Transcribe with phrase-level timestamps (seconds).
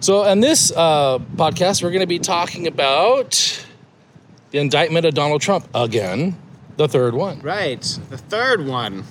[0.00, 3.64] So, on this uh, podcast, we're going to be talking about
[4.50, 6.36] the indictment of Donald Trump again,
[6.76, 7.40] the third one.
[7.40, 7.80] Right.
[8.10, 9.04] The third one.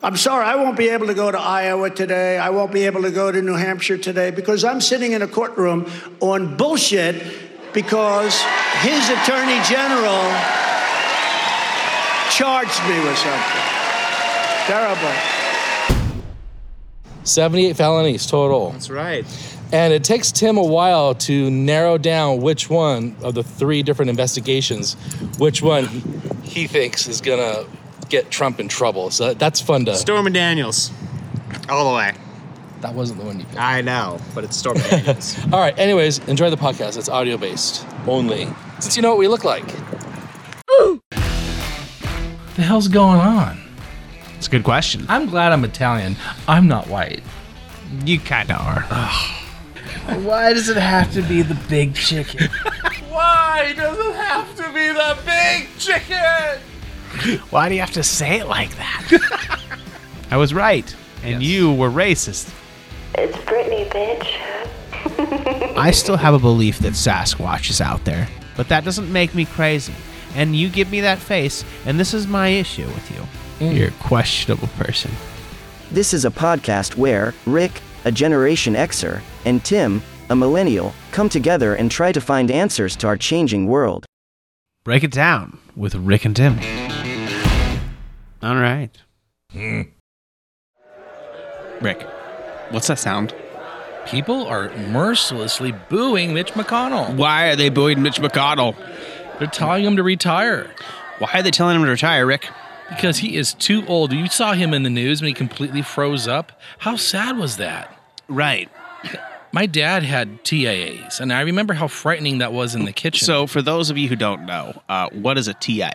[0.00, 2.38] I'm sorry, I won't be able to go to Iowa today.
[2.38, 5.26] I won't be able to go to New Hampshire today because I'm sitting in a
[5.26, 7.20] courtroom on bullshit
[7.74, 8.40] because
[8.80, 10.22] his attorney general
[12.30, 13.64] charged me with something.
[14.66, 15.14] Terrible.
[17.24, 18.70] 78 felonies total.
[18.70, 19.26] That's right.
[19.70, 24.08] And it takes Tim a while to narrow down which one of the three different
[24.08, 24.94] investigations,
[25.38, 25.86] which one
[26.42, 27.66] he thinks is going to
[28.08, 29.10] get Trump in trouble.
[29.10, 29.94] So that's fun to.
[29.94, 30.90] Stormy Daniels.
[31.68, 32.12] All the way.
[32.80, 33.60] That wasn't the one you picked.
[33.60, 35.36] I know, but it's Stormy Daniels.
[35.52, 36.96] All right, anyways, enjoy the podcast.
[36.96, 38.48] It's audio based only.
[38.78, 39.66] Since you know what we look like.
[41.10, 43.60] the hell's going on?
[44.36, 45.04] It's a good question.
[45.08, 46.16] I'm glad I'm Italian.
[46.46, 47.22] I'm not white.
[48.04, 49.34] You kind of are.
[50.16, 52.48] Why does it have to be the big chicken?
[53.10, 57.40] Why does it have to be the big chicken?
[57.50, 59.68] Why do you have to say it like that?
[60.30, 62.54] I was right, and you were racist.
[63.16, 65.76] It's Britney, bitch.
[65.76, 69.44] I still have a belief that Sasquatch is out there, but that doesn't make me
[69.44, 69.94] crazy.
[70.34, 73.66] And you give me that face, and this is my issue with you.
[73.66, 75.10] You're a questionable person.
[75.90, 81.74] This is a podcast where Rick, a Generation Xer, and Tim, a millennial, come together
[81.74, 84.06] and try to find answers to our changing world.
[84.82, 86.58] Break it down with Rick and Tim.
[88.42, 88.88] All right.
[89.52, 89.82] Hmm.
[91.82, 92.02] Rick,
[92.70, 93.34] what's that sound?
[94.06, 97.14] People are mercilessly booing Mitch McConnell.
[97.14, 98.74] Why are they booing Mitch McConnell?
[99.38, 100.70] They're telling him to retire
[101.18, 102.48] Why are they telling him to retire, Rick?
[102.88, 104.12] because he is too old.
[104.12, 106.52] You saw him in the news when he completely froze up.
[106.78, 107.94] How sad was that?
[108.28, 108.68] Right.
[109.52, 113.24] My dad had TIAs, and I remember how frightening that was in the kitchen.
[113.24, 115.92] So, for those of you who don't know, uh, what is a TIA?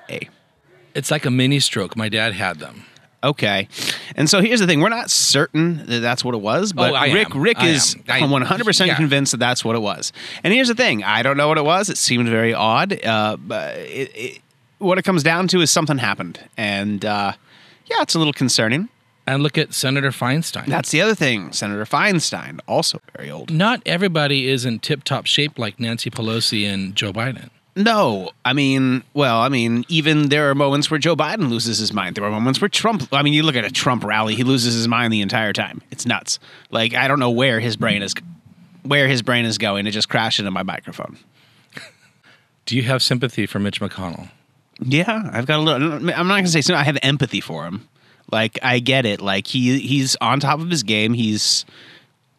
[0.95, 1.95] it's like a mini stroke.
[1.95, 2.85] My dad had them.
[3.23, 3.67] Okay,
[4.15, 7.13] and so here's the thing: we're not certain that that's what it was, but Oh,
[7.13, 7.41] Rick am.
[7.41, 8.23] Rick I is am.
[8.23, 8.95] I- 100 percent yeah.
[8.95, 10.11] convinced that that's what it was.
[10.43, 11.89] And here's the thing: I don't know what it was.
[11.89, 12.99] It seemed very odd.
[13.05, 14.41] Uh, but it, it,
[14.79, 17.33] what it comes down to is something happened, and uh,
[17.85, 18.89] yeah, it's a little concerning.
[19.25, 20.65] And look at Senator Feinstein.
[20.65, 21.53] That's the other thing.
[21.53, 23.51] Senator Feinstein, also very old.
[23.51, 27.49] Not everybody is in tip top shape like Nancy Pelosi and Joe Biden.
[27.75, 31.91] No, I mean, well, I mean, even there are moments where Joe Biden loses his
[31.91, 32.15] mind.
[32.15, 33.07] There are moments where Trump.
[33.11, 35.81] I mean, you look at a Trump rally; he loses his mind the entire time.
[35.89, 36.37] It's nuts.
[36.69, 38.13] Like I don't know where his brain is,
[38.83, 39.87] where his brain is going.
[39.87, 41.17] It just crashed into my microphone.
[42.67, 44.29] Do you have sympathy for Mitch McConnell?
[44.79, 45.93] Yeah, I've got a little.
[45.93, 46.75] I'm not gonna say so.
[46.75, 47.87] I have empathy for him.
[48.31, 49.21] Like I get it.
[49.21, 51.13] Like he he's on top of his game.
[51.13, 51.65] He's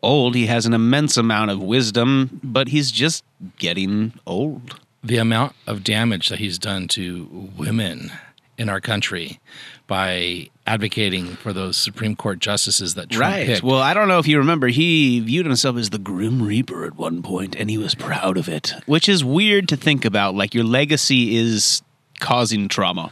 [0.02, 0.34] old.
[0.34, 3.24] He has an immense amount of wisdom, but he's just
[3.58, 4.80] getting old.
[5.02, 8.10] The amount of damage that he's done to women
[8.56, 9.40] in our country
[9.86, 13.46] by advocating for those Supreme Court justices that Trump Right.
[13.46, 13.62] picked.
[13.62, 16.96] Well, I don't know if you remember, he viewed himself as the Grim Reaper at
[16.96, 20.34] one point, and he was proud of it, which is weird to think about.
[20.34, 21.82] Like your legacy is
[22.20, 23.10] causing trauma.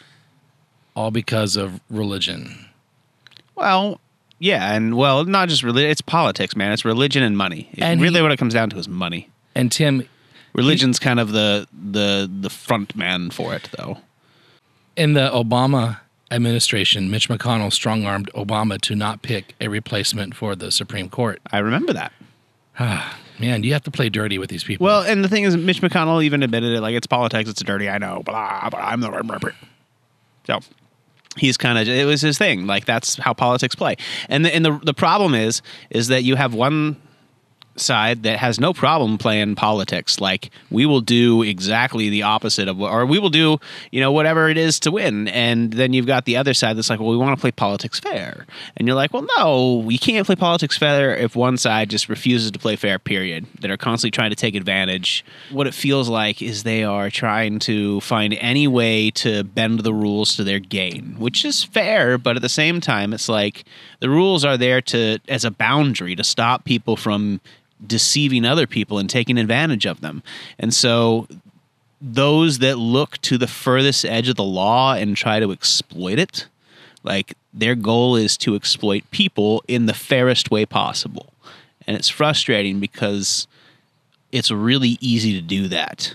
[0.95, 2.67] All because of religion.
[3.55, 4.01] Well,
[4.39, 6.73] yeah, and well, not just religion; it's politics, man.
[6.73, 7.69] It's religion and money.
[7.79, 9.29] And really, he- what it comes down to is money.
[9.55, 10.09] And Tim,
[10.55, 13.99] Religion's kind of the the the front man for it, though.
[14.97, 16.01] in the Obama
[16.31, 21.41] administration, Mitch McConnell strong armed Obama to not pick a replacement for the Supreme Court.
[21.53, 22.13] I remember that.
[23.39, 24.85] Man, you have to play dirty with these people.
[24.85, 26.81] Well, and the thing is, Mitch McConnell even admitted it.
[26.81, 27.89] Like it's politics, it's dirty.
[27.89, 29.53] I know, blah, but I'm the.
[30.47, 30.61] So
[31.37, 32.67] he's kind of it was his thing.
[32.67, 33.97] Like that's how politics play.
[34.29, 36.97] And the, and the the problem is is that you have one
[37.77, 40.21] side that has no problem playing politics.
[40.21, 43.59] Like we will do exactly the opposite of what, or we will do,
[43.91, 45.29] you know, whatever it is to win.
[45.29, 48.01] And then you've got the other side that's like, well, we want to play politics
[48.01, 48.47] fair.
[48.77, 52.51] And you're like, well, no, we can't play politics fair if one side just refuses
[52.51, 53.47] to play fair, period.
[53.61, 55.25] That are constantly trying to take advantage.
[55.51, 59.95] What it feels like is they are trying to find any way to bend the
[59.95, 63.65] rules to their gain, which is fair, but at the same time, it's like
[64.01, 67.41] the rules are there to as a boundary to stop people from
[67.87, 70.23] deceiving other people and taking advantage of them.
[70.59, 71.27] And so
[72.01, 76.47] those that look to the furthest edge of the law and try to exploit it,
[77.03, 81.33] like their goal is to exploit people in the fairest way possible.
[81.87, 83.47] And it's frustrating because
[84.31, 86.15] it's really easy to do that.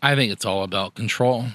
[0.00, 1.46] I think it's all about control.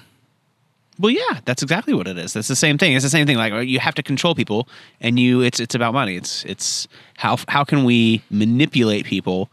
[0.98, 2.32] Well, yeah, that's exactly what it is.
[2.32, 2.94] That's the same thing.
[2.94, 3.36] It's the same thing.
[3.36, 4.68] Like you have to control people,
[5.00, 6.16] and you it's it's about money.
[6.16, 9.48] It's it's how how can we manipulate people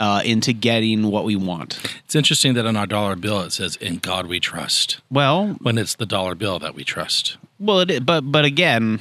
[0.00, 1.78] uh, into getting what we want.
[2.04, 5.78] It's interesting that on our dollar bill it says "In God We Trust" Well, when
[5.78, 7.36] it's the dollar bill that we trust.
[7.58, 9.00] well, it, but but again,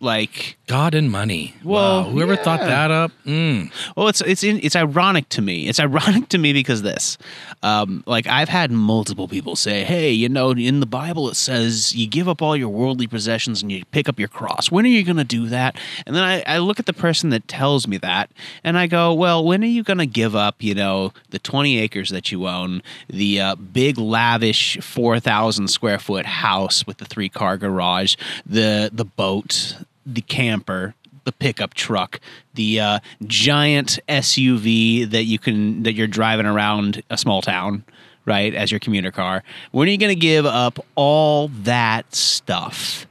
[0.00, 1.54] like God and money.
[1.62, 2.08] Well, wow.
[2.08, 3.12] whoever thought that up?
[3.26, 3.70] Mm.
[3.94, 5.68] Well, it's it's in, it's ironic to me.
[5.68, 7.18] It's ironic to me because this,
[7.62, 11.94] um, like I've had multiple people say, "Hey, you know, in the Bible it says
[11.94, 14.70] you give up all your worldly possessions and you pick up your cross.
[14.70, 15.76] When are you going to do that?"
[16.06, 18.30] And then I, I look at the person that tells me that,
[18.64, 21.80] and I go, "Well, when are you going to give up, you know, the twenty
[21.80, 27.04] acres that you own, the uh, big lavish four thousand square foot house with the
[27.04, 28.16] three car garage,
[28.46, 29.76] the the boat,
[30.06, 30.94] the camper?"
[31.24, 32.18] the pickup truck,
[32.54, 37.84] the uh, giant SUV that you can that you're driving around a small town,
[38.24, 39.44] right, as your commuter car.
[39.70, 43.06] When are you going to give up all that stuff,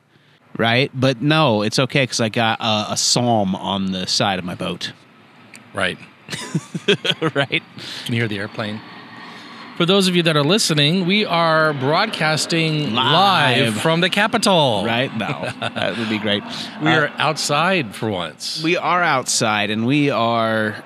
[0.58, 0.92] right?
[0.94, 4.56] But no, it's okay because I got a, a psalm on the side of my
[4.56, 4.92] boat,
[5.74, 5.98] Right.
[7.34, 7.64] right?
[8.06, 8.82] Can you hear the airplane?
[9.78, 13.82] For those of you that are listening, we are broadcasting live, Live.
[13.82, 14.84] from the Capitol.
[14.86, 15.16] Right?
[15.18, 15.52] now.
[15.60, 16.44] that would be great.
[16.82, 18.62] We Uh, are outside for once.
[18.64, 20.84] we are outside and we are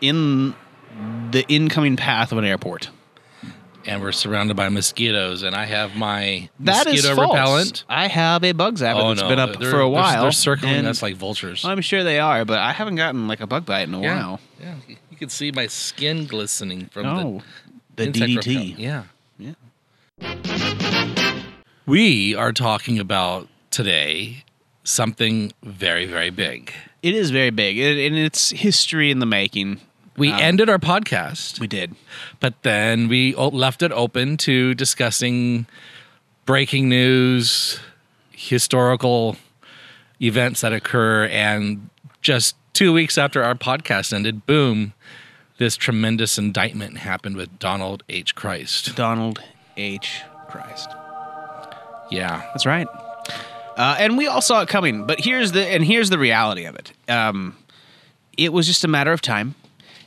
[0.00, 0.54] in
[1.30, 2.88] the incoming path of an airport.
[3.86, 7.84] and we're surrounded by mosquitoes, and I have my That is mosquito repellent.
[7.88, 10.22] I have a bug zapper Oh that's no, been up they're- for a they're- while.
[10.22, 11.64] They're circling and us like vultures.
[11.64, 14.14] I'm sure they are, but I haven't gotten like a bug bite in a yeah,
[14.14, 14.40] while.
[14.60, 14.74] yeah.
[15.10, 17.67] You can see my skin glistening from Oh, the,
[17.98, 18.74] the insect DDT.
[18.78, 19.04] Yeah,
[19.38, 19.52] Yeah.
[21.86, 24.44] we are talking about today
[24.84, 26.72] something very, very big.
[27.02, 29.80] It is very big, it, and it's history in the making.
[30.16, 31.94] We Um, ended our podcast, We did.
[32.40, 35.66] but then we o- left it open to discussing
[36.46, 37.78] breaking news,
[38.32, 39.36] historical
[40.20, 41.88] events that occur, and
[42.22, 44.92] just two weeks after our podcast ended, boom,
[45.58, 48.34] this tremendous indictment happened with Donald H.
[48.34, 48.94] Christ.
[48.96, 49.42] Donald
[49.76, 50.22] H.
[50.48, 50.88] Christ.
[52.10, 52.42] Yeah.
[52.52, 52.86] That's right.
[53.76, 56.74] Uh, and we all saw it coming, but here's the and here's the reality of
[56.74, 56.92] it.
[57.08, 57.56] Um,
[58.36, 59.54] it was just a matter of time,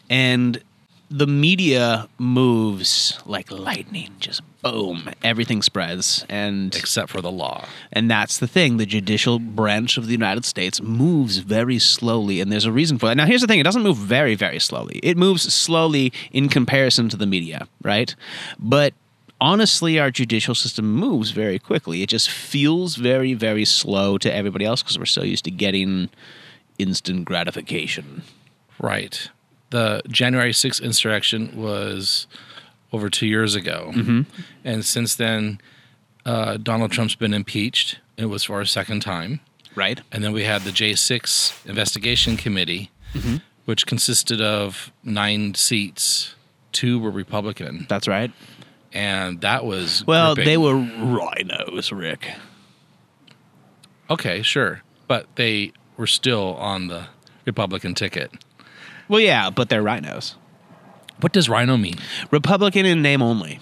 [0.09, 0.61] and
[1.11, 4.11] the media moves like lightning.
[4.19, 7.65] Just boom, everything spreads, and Except for the law.
[7.91, 8.77] and that's the thing.
[8.77, 13.07] The judicial branch of the United States moves very slowly, and there's a reason for
[13.07, 13.17] that.
[13.17, 14.99] Now, here's the thing: it doesn't move very, very slowly.
[15.03, 18.15] It moves slowly in comparison to the media, right?
[18.57, 18.93] But
[19.41, 22.03] honestly, our judicial system moves very quickly.
[22.03, 26.09] It just feels very, very slow to everybody else because we're so used to getting
[26.77, 28.23] instant gratification.
[28.79, 29.29] Right.
[29.71, 32.27] The January 6th insurrection was
[32.93, 33.91] over two years ago.
[33.95, 34.21] Mm-hmm.
[34.63, 35.59] And since then,
[36.25, 37.99] uh, Donald Trump's been impeached.
[38.17, 39.39] It was for a second time.
[39.75, 39.99] Right?
[40.11, 43.37] And then we had the J6 investigation committee, Mm-hmm.
[43.65, 46.35] which consisted of nine seats.
[46.71, 47.85] Two were Republican.
[47.89, 48.31] That's right.
[48.93, 50.05] And that was.
[50.07, 50.49] Well, gripping.
[50.49, 52.29] they were rhinos, Rick.
[54.09, 54.81] Okay, sure.
[55.07, 57.07] But they were still on the
[57.45, 58.31] Republican ticket.
[59.11, 60.35] Well, yeah, but they're rhinos.
[61.19, 61.95] What does rhino mean?
[62.31, 63.59] Republican in name only.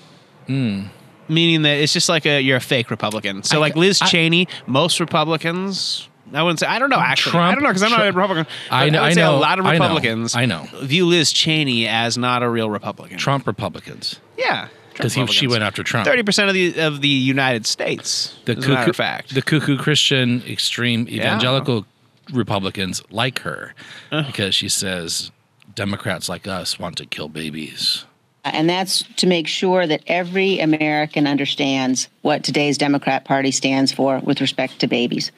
[0.47, 0.83] Hmm.
[1.27, 3.43] Meaning that it's just like a you're a fake Republican.
[3.43, 6.07] So I- like Liz I- Cheney, most Republicans.
[6.31, 6.67] I wouldn't say.
[6.67, 6.99] I don't know.
[6.99, 8.45] Actually, I don't know because I'm not a Republican.
[8.69, 10.35] I know- would I say know, a lot of I know, Republicans.
[10.35, 10.67] I know.
[10.83, 13.17] View Liz Cheney as not a real Republican.
[13.17, 14.19] Trump Republicans.
[14.37, 16.05] Yeah, Because she went after Trump.
[16.05, 18.35] Thirty percent of the of the United States.
[18.45, 19.33] the as a matter cuckoo, fact.
[19.33, 21.85] the cuckoo Christian extreme evangelical
[22.31, 23.73] Republicans like her
[24.11, 25.31] because she says
[25.79, 28.03] Democrats like us want to kill babies.
[28.43, 34.19] And that's to make sure that every American understands what today's Democrat Party stands for
[34.19, 35.31] with respect to babies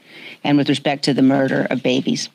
[0.44, 2.28] and with respect to the murder of babies.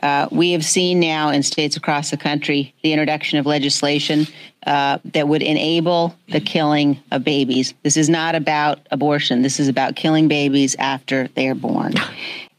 [0.00, 4.28] Uh, we have seen now in states across the country the introduction of legislation
[4.64, 7.74] uh, that would enable the killing of babies.
[7.82, 9.42] This is not about abortion.
[9.42, 11.94] This is about killing babies after they are born.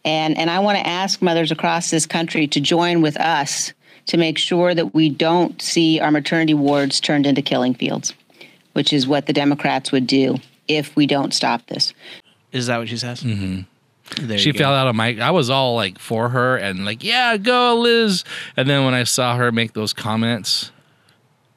[0.04, 3.72] And, and I want to ask mothers across this country to join with us
[4.10, 8.16] to make sure that we don't see our maternity wards turned into killing fields,
[8.74, 10.38] which is what the Democrats would do
[10.68, 11.94] if we don't stop this.
[12.52, 13.22] Is that what she says?
[13.22, 14.36] Mm-hmm.
[14.38, 15.20] she fell out of my.
[15.20, 18.24] I was all like for her and like, yeah, go Liz.
[18.58, 20.72] And then when I saw her make those comments,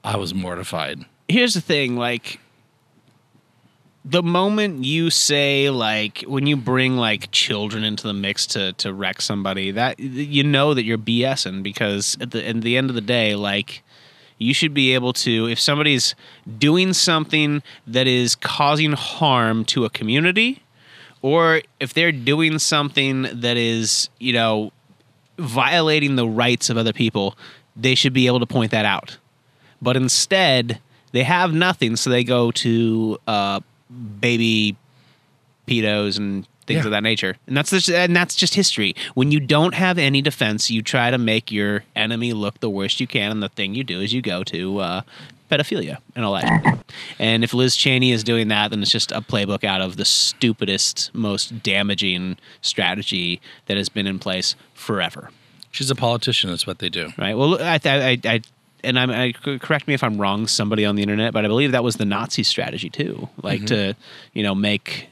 [0.05, 1.07] I was mortified.
[1.29, 2.39] here's the thing like
[4.05, 8.93] the moment you say like when you bring like children into the mix to to
[8.93, 12.95] wreck somebody that you know that you're BSing because at the at the end of
[12.95, 13.83] the day like
[14.39, 16.17] you should be able to if somebody's
[16.59, 20.63] doing something that is causing harm to a community
[21.21, 24.73] or if they're doing something that is you know
[25.39, 27.37] violating the rights of other people
[27.77, 29.19] they should be able to point that out.
[29.81, 30.81] But instead
[31.13, 33.61] they have nothing, so they go to uh,
[34.21, 34.77] baby
[35.67, 36.85] pedos and things Yeah.
[36.87, 38.95] of that nature, and that's just, and that's just history.
[39.15, 43.01] When you don't have any defense, you try to make your enemy look the worst
[43.01, 45.03] you can, and the thing you do is you go to uh,
[45.51, 46.79] pedophilia and all that.
[47.19, 50.05] and if Liz Cheney is doing that, then it's just a playbook out of the
[50.05, 55.31] stupidest, most damaging strategy that has been in place forever
[55.71, 56.51] She's a politician.
[56.51, 57.13] That's what they do.
[57.17, 57.35] right?
[57.37, 58.43] Well, I, I, I
[58.85, 61.73] and I'm, I, correct me if I'm wrong, somebody on the internet, but I believe
[61.73, 63.95] that was the Nazi strategy too, like to,
[64.33, 65.09] you know, make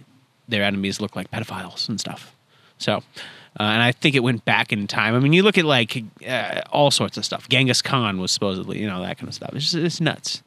[0.48, 2.34] their enemies look like pedophiles and stuff.
[2.78, 2.96] So,
[3.58, 5.14] uh, and I think it went back in time.
[5.14, 7.48] I mean, you look at like uh, all sorts of stuff.
[7.48, 9.50] Genghis Khan was supposedly, you know, that kind of stuff.
[9.54, 10.42] It's just, it's nuts.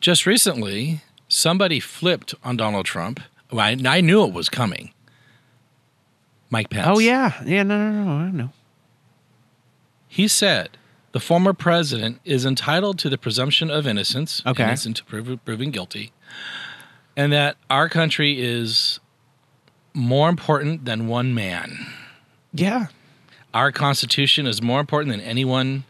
[0.00, 3.20] Just recently, somebody flipped on Donald Trump.
[3.50, 4.92] Well, I, I knew it was coming.
[6.50, 6.86] Mike Pence.
[6.88, 8.50] Oh yeah, yeah, no, no, no, I know.
[10.06, 10.70] He said
[11.18, 14.62] the former president is entitled to the presumption of innocence, Okay.
[14.62, 16.12] innocent to prove, proven guilty,
[17.16, 19.00] and that our country is
[19.94, 21.88] more important than one man.
[22.52, 22.86] Yeah,
[23.52, 25.82] Our Constitution is more important than any one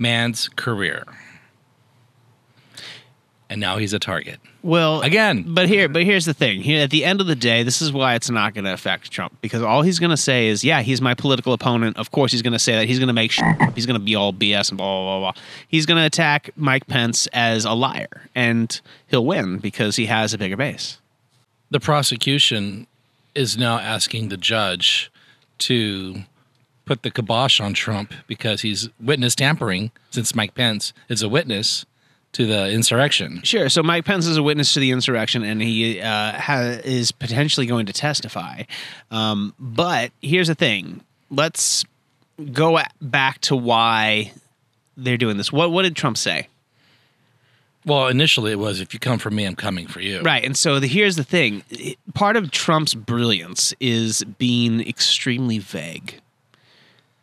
[0.00, 1.04] man's career.
[3.50, 4.38] And now he's a target.
[4.62, 5.44] Well, Again.
[5.54, 6.60] but here, but here's the thing.
[6.62, 9.10] Here, at the end of the day, this is why it's not going to affect
[9.10, 12.30] Trump because all he's going to say is, "Yeah, he's my political opponent." Of course,
[12.30, 12.86] he's going to say that.
[12.86, 15.32] He's going to make sure he's going to be all BS and blah blah blah.
[15.32, 15.42] blah.
[15.66, 20.32] He's going to attack Mike Pence as a liar, and he'll win because he has
[20.32, 20.98] a bigger base.
[21.70, 22.86] The prosecution
[23.34, 25.10] is now asking the judge
[25.58, 26.22] to
[26.84, 31.84] put the kibosh on Trump because he's witness tampering, since Mike Pence is a witness
[32.32, 33.40] to the insurrection.
[33.42, 33.68] Sure.
[33.68, 37.66] So Mike Pence is a witness to the insurrection, and he uh, ha- is potentially
[37.66, 38.62] going to testify.
[39.10, 41.84] Um, but here's the thing: let's
[42.52, 44.32] go a- back to why
[44.96, 45.52] they're doing this.
[45.52, 46.48] What What did Trump say?
[47.86, 50.20] Well, initially it was if you come for me, I'm coming for you.
[50.20, 50.44] Right.
[50.44, 51.64] And so the, here's the thing:
[52.14, 56.20] part of Trump's brilliance is being extremely vague.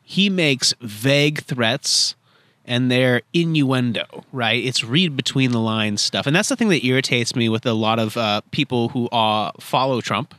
[0.02, 2.16] He makes vague threats
[2.68, 4.64] and they're innuendo, right?
[4.64, 6.28] It's read between the lines stuff.
[6.28, 9.52] And that's the thing that irritates me with a lot of uh, people who uh,
[9.60, 10.36] follow Trump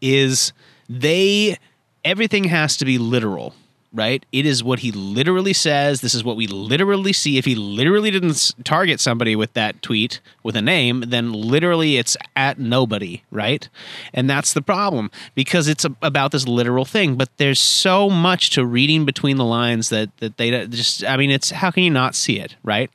[0.00, 0.52] is
[0.88, 1.58] they
[2.04, 3.54] everything has to be literal,
[3.96, 4.24] right?
[4.30, 6.00] It is what he literally says.
[6.02, 7.38] This is what we literally see.
[7.38, 12.16] If he literally didn't target somebody with that tweet with a name, then literally it's
[12.36, 13.68] at nobody, right?
[14.12, 17.16] And that's the problem because it's a, about this literal thing.
[17.16, 21.04] But there's so much to reading between the lines that that they just.
[21.04, 22.90] I mean, it's how can you not see it, right?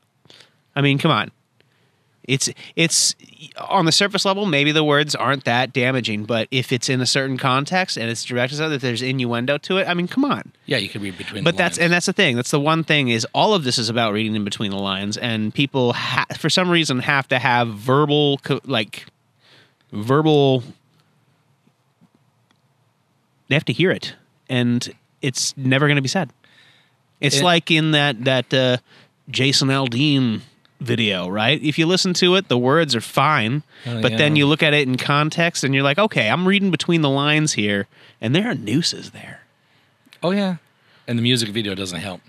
[0.76, 1.32] I mean, come on.
[2.24, 3.16] It's it's
[3.58, 4.46] on the surface level.
[4.46, 8.24] Maybe the words aren't that damaging, but if it's in a certain context and it's
[8.24, 10.52] directed at if there's innuendo to it, I mean, come on.
[10.68, 11.86] Yeah, you can read between But the that's lines.
[11.86, 12.36] and that's the thing.
[12.36, 15.18] That's the one thing is all of this is about reading in between the lines,
[15.18, 19.08] and people ha- for some reason have to have verbal co- like
[19.92, 20.64] verbal.
[23.48, 24.16] They have to hear it,
[24.50, 24.88] and
[25.22, 26.32] it's never going to be said.
[27.20, 28.78] It's It- like in that that uh,
[29.30, 30.42] Jason Aldean
[30.82, 31.62] video, right?
[31.62, 34.74] If you listen to it, the words are fine, Oh, but then you look at
[34.74, 37.88] it in context, and you're like, okay, I'm reading between the lines here,
[38.20, 39.42] and there are nooses there.
[40.24, 40.58] Oh yeah.
[41.08, 42.22] And the music video doesn't help.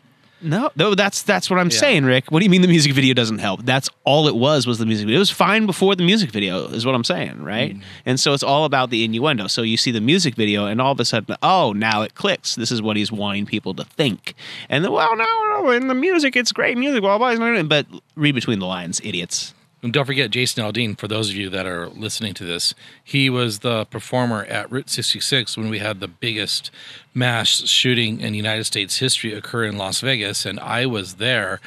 [0.42, 1.78] No, no, that's that's what I'm Yeah.
[1.78, 2.30] saying, Rick.
[2.30, 3.64] What do you mean the music video doesn't help?
[3.64, 5.16] That's all it was was the music video.
[5.16, 7.76] It was fine before the music video, is what I'm saying, right?
[8.04, 9.46] And so it's all about the innuendo.
[9.46, 12.56] So you see the music video, and all of a sudden, oh, now it clicks.
[12.56, 14.34] This is what he's wanting people to think.
[14.68, 15.24] And then, well, no,
[15.60, 17.02] no, in the music, it's great music.
[17.02, 17.36] Blah blah.
[17.36, 17.62] blah.
[17.62, 19.54] But read between the lines, idiots.
[19.82, 22.72] And don't forget Jason Aldean, for those of you that are listening to this,
[23.02, 26.70] he was the performer at Route 66 when we had the biggest
[27.14, 30.46] mass shooting in United States history occur in Las Vegas.
[30.46, 31.60] And I was there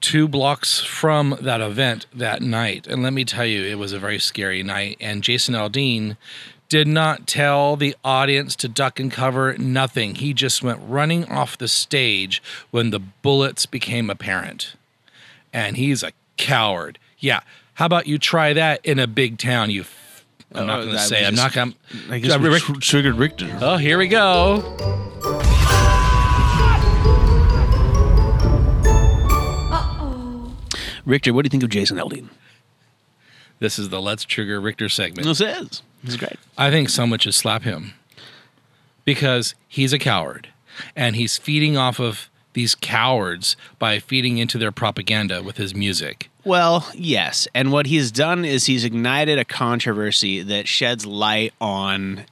[0.00, 2.86] two blocks from that event that night.
[2.86, 4.96] And let me tell you, it was a very scary night.
[5.00, 6.16] And Jason Aldean
[6.68, 10.16] did not tell the audience to duck and cover, nothing.
[10.16, 14.74] He just went running off the stage when the bullets became apparent.
[15.52, 16.98] And he's a coward.
[17.18, 17.40] Yeah.
[17.74, 19.70] How about you try that in a big town?
[19.70, 19.82] You.
[19.82, 21.24] F- I'm not Oh, going to say.
[21.26, 21.74] I'm not going.
[22.10, 23.58] I guess we tr- triggered Richter.
[23.60, 24.62] Oh, here we go.
[29.72, 30.52] Uh-oh.
[31.04, 32.28] Richter, what do you think of Jason Aldean?
[33.58, 35.26] This is the Let's Trigger Richter segment.
[35.26, 35.82] This is.
[36.04, 36.36] This is great.
[36.58, 37.94] I think someone should slap him
[39.04, 40.48] because he's a coward
[40.94, 46.30] and he's feeding off of these cowards by feeding into their propaganda with his music.
[46.42, 47.46] Well, yes.
[47.54, 52.24] And what he's done is he's ignited a controversy that sheds light on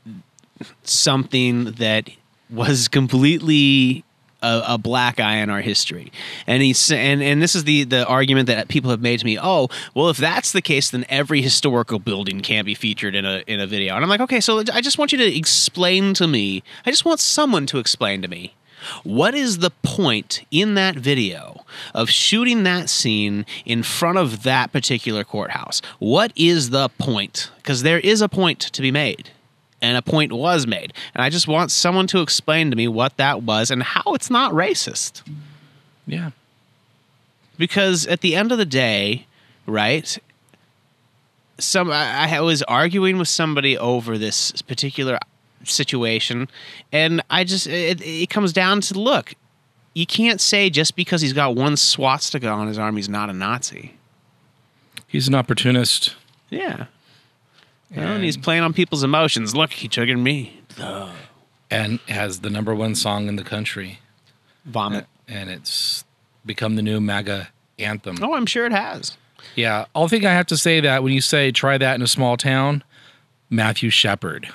[0.83, 2.09] something that
[2.49, 4.02] was completely
[4.43, 6.11] a, a black eye in our history.
[6.47, 9.38] And he's and and this is the the argument that people have made to me.
[9.38, 13.43] Oh, well, if that's the case, then every historical building can't be featured in a
[13.47, 13.95] in a video.
[13.95, 16.62] And I'm like, okay, so I just want you to explain to me.
[16.87, 18.54] I just want someone to explain to me
[19.03, 21.64] what is the point in that video
[21.95, 25.81] of shooting that scene in front of that particular courthouse?
[25.99, 27.50] What is the point?
[27.57, 29.31] Because there is a point to be made.
[29.83, 30.95] And a point was made.
[31.14, 34.31] And I just want someone to explain to me what that was and how it's
[34.31, 35.23] not racist.
[36.07, 36.31] Yeah.
[37.59, 39.26] Because at the end of the day,
[39.67, 40.19] right?
[41.59, 45.19] Some I, I was arguing with somebody over this particular
[45.71, 46.49] situation,
[46.92, 49.35] and I just it, it comes down to look,
[49.94, 53.33] you can't say just because he's got one swastika on his arm, he's not a
[53.33, 53.94] Nazi.
[55.06, 56.16] He's an opportunist.
[56.50, 56.87] Yeah.
[57.90, 59.54] You know, and he's playing on people's emotions.
[59.54, 60.61] Look, he triggered me.
[61.71, 64.00] and has the number one song in the country.
[64.64, 65.06] Vomit.
[65.28, 66.04] And it's
[66.44, 68.18] become the new MAGA anthem.
[68.23, 69.16] Oh, I'm sure it has.
[69.54, 69.85] Yeah.
[69.94, 72.37] I'll think I have to say that when you say try that in a small
[72.37, 72.83] town,
[73.50, 74.49] Matthew Shepard.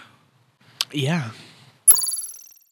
[0.92, 1.30] Yeah.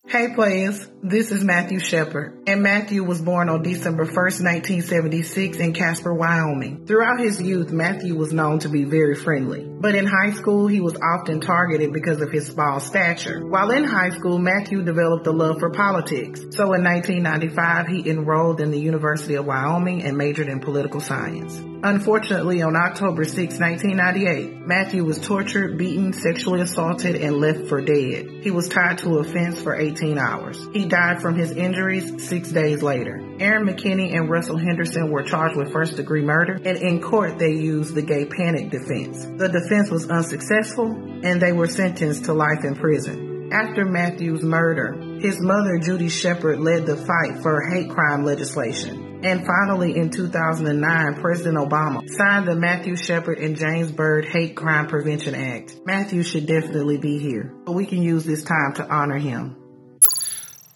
[0.10, 5.74] Hey players, this is Matthew Shepard, and Matthew was born on December 1st, 1976 in
[5.74, 6.86] Casper, Wyoming.
[6.86, 10.80] Throughout his youth, Matthew was known to be very friendly, but in high school he
[10.80, 13.46] was often targeted because of his small stature.
[13.46, 18.62] While in high school, Matthew developed a love for politics, so in 1995 he enrolled
[18.62, 21.62] in the University of Wyoming and majored in political science.
[21.84, 28.42] Unfortunately, on October 6, 1998, Matthew was tortured, beaten, sexually assaulted, and left for dead.
[28.42, 30.68] He was tied to a fence for 18 hours.
[30.74, 33.20] He died from his injuries six days later.
[33.40, 37.52] Aaron McKinney and Russell Henderson were charged with first degree murder, and in court they
[37.52, 39.26] used the gay panic defense.
[39.26, 40.92] The defense was unsuccessful,
[41.24, 43.52] and they were sentenced to life in prison.
[43.52, 49.22] After Matthew's murder, his mother, Judy Shepard, led the fight for hate crime legislation.
[49.24, 54.88] And finally, in 2009, President Obama signed the Matthew Shepard and James Byrd Hate Crime
[54.88, 55.80] Prevention Act.
[55.86, 59.57] Matthew should definitely be here, but we can use this time to honor him.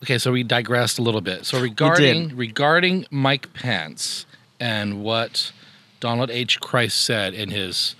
[0.04, 1.46] Okay, so we digressed a little bit.
[1.46, 4.26] So regarding regarding Mike Pence
[4.60, 5.52] and what
[6.00, 6.60] Donald H.
[6.60, 7.96] Christ said in his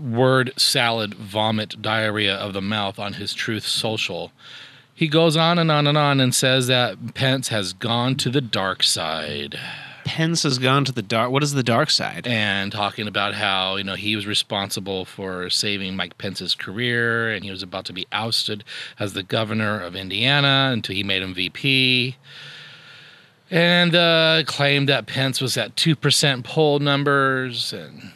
[0.00, 4.32] word salad vomit diarrhea of the mouth on his Truth Social,
[4.94, 8.40] he goes on and on and on and says that Pence has gone to the
[8.40, 9.58] dark side.
[10.04, 11.30] Pence has gone to the dark.
[11.30, 12.26] What is the dark side?
[12.26, 17.44] and talking about how you know he was responsible for saving Mike Pence's career, and
[17.44, 18.64] he was about to be ousted
[18.98, 22.16] as the governor of Indiana until he made him VP,
[23.50, 27.72] and uh, claimed that Pence was at two percent poll numbers.
[27.72, 28.11] And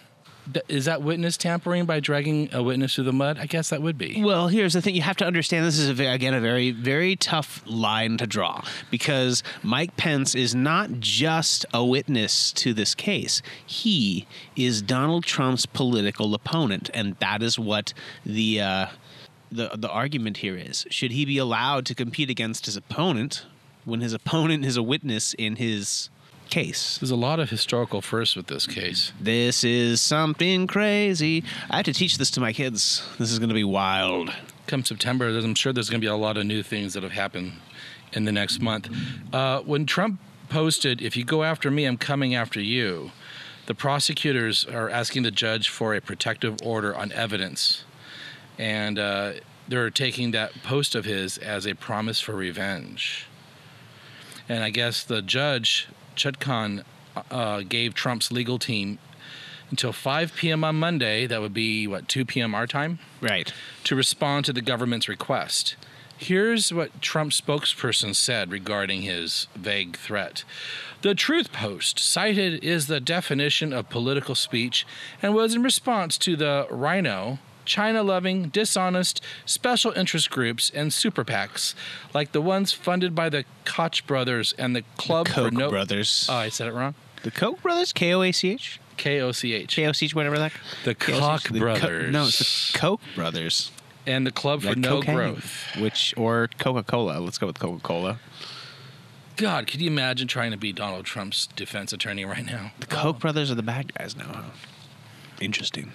[0.69, 3.39] is that witness tampering by dragging a witness through the mud?
[3.39, 4.23] I guess that would be.
[4.23, 7.17] Well, here's the thing: you have to understand this is a, again a very, very
[7.17, 13.43] tough line to draw because Mike Pence is not just a witness to this case;
[13.65, 17.93] he is Donald Trump's political opponent, and that is what
[18.25, 18.87] the uh,
[19.51, 23.47] the the argument here is: should he be allowed to compete against his opponent
[23.85, 26.11] when his opponent is a witness in his
[26.49, 26.99] case?
[26.99, 29.13] There's a lot of historical firsts with this case.
[29.21, 31.45] This is something crazy.
[31.71, 33.07] I have to teach this to my kids.
[33.19, 34.33] This is going to be wild.
[34.67, 37.13] come September, I'm sure there's going to be a lot of new things that have
[37.13, 37.53] happened
[38.13, 38.89] in the next month.
[39.33, 43.13] Uh, when Trump posted, "If you go after me, I'm coming after you,"
[43.67, 47.85] the prosecutors are asking the judge for a protective order on evidence,
[48.59, 49.33] and uh,
[49.69, 53.27] they're taking that post of his as a promise for revenge.
[54.49, 56.85] And I guess the judge, Chutkan,
[57.31, 58.99] uh, gave Trump's legal team
[59.71, 60.65] until 5 p.m.
[60.65, 61.27] on Monday.
[61.27, 62.55] That would be, what, 2 p.m.
[62.55, 62.99] our time?
[63.21, 63.53] Right.
[63.85, 65.77] To respond to the government's request.
[66.19, 70.45] Here's what Trump's spokesperson said regarding his vague threat.
[71.03, 74.87] The Truth Post cited is the definition of political speech
[75.21, 81.25] and was in response to the Rhino, China loving, dishonest, special interest groups, and super
[81.25, 81.75] PACs
[82.15, 85.69] like the ones funded by the Koch brothers and the Club for Koch No.
[85.71, 86.27] brothers.
[86.31, 86.95] Oh, I said it wrong.
[87.23, 87.93] the Koch brothers?
[87.93, 88.81] K O A C H?
[88.97, 89.75] K O C H.
[89.77, 90.53] K O C H, whatever that.
[90.85, 91.43] The K-O-C-H?
[91.53, 92.13] The Co- brothers.
[92.13, 93.71] no, it's the Koch brothers.
[94.07, 95.77] And the Club for Like No cocaine, Growth.
[95.79, 97.19] Which or Coca Cola.
[97.19, 98.21] Let's go with Coca Cola.
[99.37, 102.71] God, could you imagine trying to be Donald Trump's defense attorney right now?
[102.81, 104.25] The Koch brothers are the bad guys now.
[104.33, 104.43] Huh?
[105.41, 105.93] Interesting.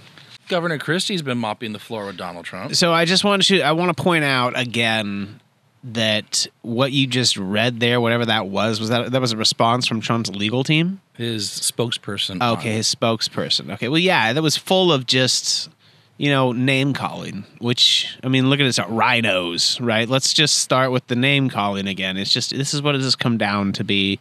[0.51, 2.75] Governor Christie's been mopping the floor with Donald Trump.
[2.75, 5.39] So I just want to I want to point out again
[5.85, 9.87] that what you just read there, whatever that was, was that that was a response
[9.87, 10.99] from Trump's legal team.
[11.13, 12.41] His spokesperson.
[12.55, 13.71] Okay, his spokesperson.
[13.75, 15.69] Okay, well, yeah, that was full of just
[16.17, 17.45] you know name calling.
[17.59, 20.09] Which I mean, look at this rhinos, right?
[20.09, 22.17] Let's just start with the name calling again.
[22.17, 24.19] It's just this is what it has come down to be.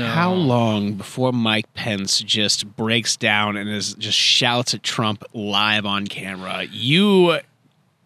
[0.00, 5.84] How long before Mike Pence just breaks down and is just shouts at Trump live
[5.86, 6.64] on camera?
[6.70, 7.38] You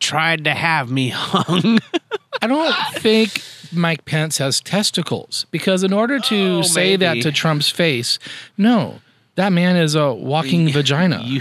[0.01, 1.79] tried to have me hung.
[2.43, 7.33] I don't think Mike Pence has testicles because in order to Oh, say that to
[7.33, 8.19] Trump's face,
[8.59, 9.01] no,
[9.37, 11.23] that man is a walking vagina.
[11.25, 11.41] you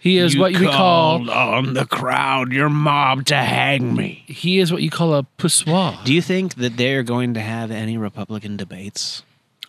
[0.00, 4.24] he is you what we call on the crowd, your mob to hang me.
[4.26, 5.96] he is what you call a poussoir.
[6.04, 9.22] Do you think that they're going to have any Republican debates?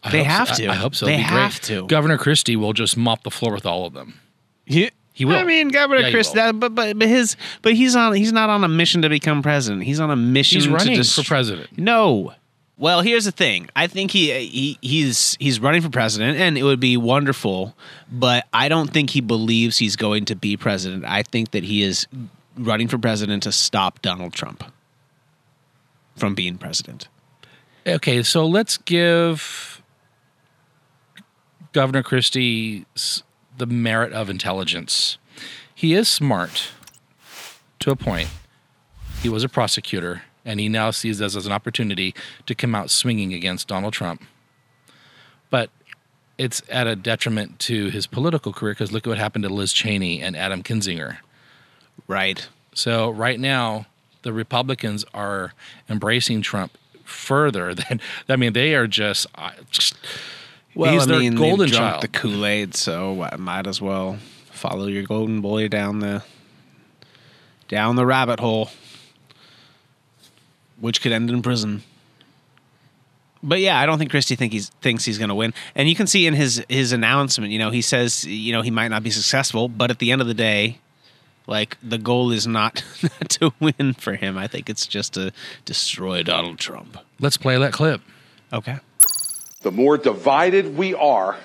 [0.03, 0.53] I they hope so.
[0.53, 0.67] have to.
[0.67, 1.05] I, I hope so.
[1.05, 1.39] They It'd be great.
[1.41, 1.87] have to.
[1.87, 4.19] Governor Christie will just mop the floor with all of them.
[4.65, 4.89] Yeah.
[5.13, 5.35] He will.
[5.35, 8.31] I mean, Governor Yeah, he Chris, that, but but but his but he's on he's
[8.33, 9.83] not on a mission to become president.
[9.83, 10.57] He's on a mission.
[10.59, 11.77] He's running to for president.
[11.77, 12.33] No.
[12.75, 13.69] Well, here's the thing.
[13.75, 17.75] I think he, he he's he's running for president, and it would be wonderful.
[18.11, 21.05] But I don't think he believes he's going to be president.
[21.05, 22.07] I think that he is
[22.57, 24.63] running for president to stop Donald Trump
[26.17, 27.07] from being president.
[27.85, 29.82] Okay, so let's give
[31.73, 33.23] Governor Christie's
[33.57, 35.17] the merit of intelligence.
[35.73, 36.71] He is smart
[37.79, 38.29] to a point.
[39.21, 42.13] He was a prosecutor, and he now sees this as an opportunity
[42.45, 44.23] to come out swinging against Donald Trump.
[45.49, 45.69] But
[46.37, 49.73] it's at a detriment to his political career because look at what happened to Liz
[49.73, 51.17] Cheney and Adam Kinzinger.
[52.07, 52.47] Right.
[52.73, 53.85] So right now,
[54.23, 55.53] the Republicans are
[55.89, 59.51] embracing Trump further than I mean they are just uh,
[60.75, 62.01] Well, he's I their mean, golden child.
[62.01, 64.17] the Kool Aid, so I might as well
[64.51, 66.23] follow your golden boy down the
[67.67, 68.69] down the rabbit hole,
[70.79, 71.83] which could end in prison.
[73.45, 75.95] But yeah, I don't think Christie think he's thinks he's going to win, and you
[75.95, 79.03] can see in his his announcement, you know, he says, you know, he might not
[79.03, 80.79] be successful, but at the end of the day.
[81.45, 82.75] Like the goal is not
[83.27, 84.37] to win for him.
[84.37, 85.33] I think it's just to
[85.65, 86.97] destroy Donald Trump.
[87.19, 87.99] let's play that clip.
[88.53, 88.77] Okay.
[89.63, 91.37] The more divided we are,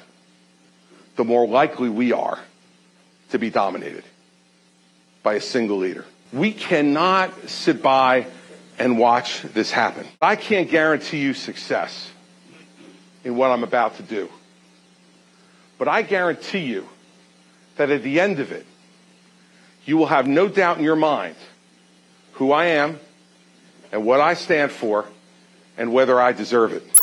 [1.16, 2.38] the more likely we are
[3.30, 4.04] to be dominated
[5.22, 6.04] by a single leader.
[6.32, 8.26] We cannot sit by
[8.78, 10.06] and watch this happen.
[10.20, 12.10] I can't guarantee you success
[13.24, 14.28] in what I'm about to do.
[15.78, 16.88] But I guarantee you
[17.76, 18.66] that at the end of it,
[19.84, 21.36] you will have no doubt in your mind
[22.32, 22.98] who I am
[23.92, 25.06] and what I stand for
[25.76, 26.97] and whether I deserve it.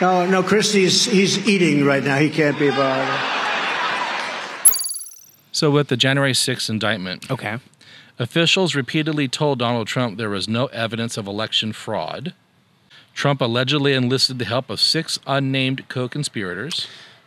[0.00, 2.18] No, no, Christie's he's eating right now.
[2.18, 3.18] He can't be bothered.
[5.50, 7.58] So with the January 6th indictment, Okay.
[8.18, 12.32] officials repeatedly told Donald Trump there was no evidence of election fraud.
[13.12, 16.86] Trump allegedly enlisted the help of six unnamed co-conspirators.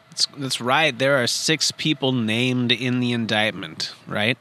[0.09, 0.97] That's, that's right.
[0.97, 4.37] There are six people named in the indictment, right?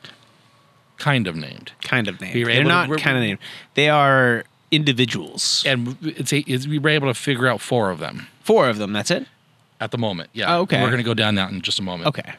[0.99, 1.73] Kind of named.
[1.83, 2.35] Kind of named.
[2.35, 3.39] We were They're able to- not we're- kind of named.
[3.75, 5.63] They are individuals.
[5.67, 8.79] And it's, a, it's we were able to figure out four of them Four of
[8.79, 8.93] them.
[8.93, 9.27] That's it.
[9.81, 10.31] at the moment.
[10.33, 10.57] Yeah.
[10.57, 10.81] Oh, okay.
[10.81, 12.09] We're going to go down that in just a moment.
[12.09, 12.35] Okay.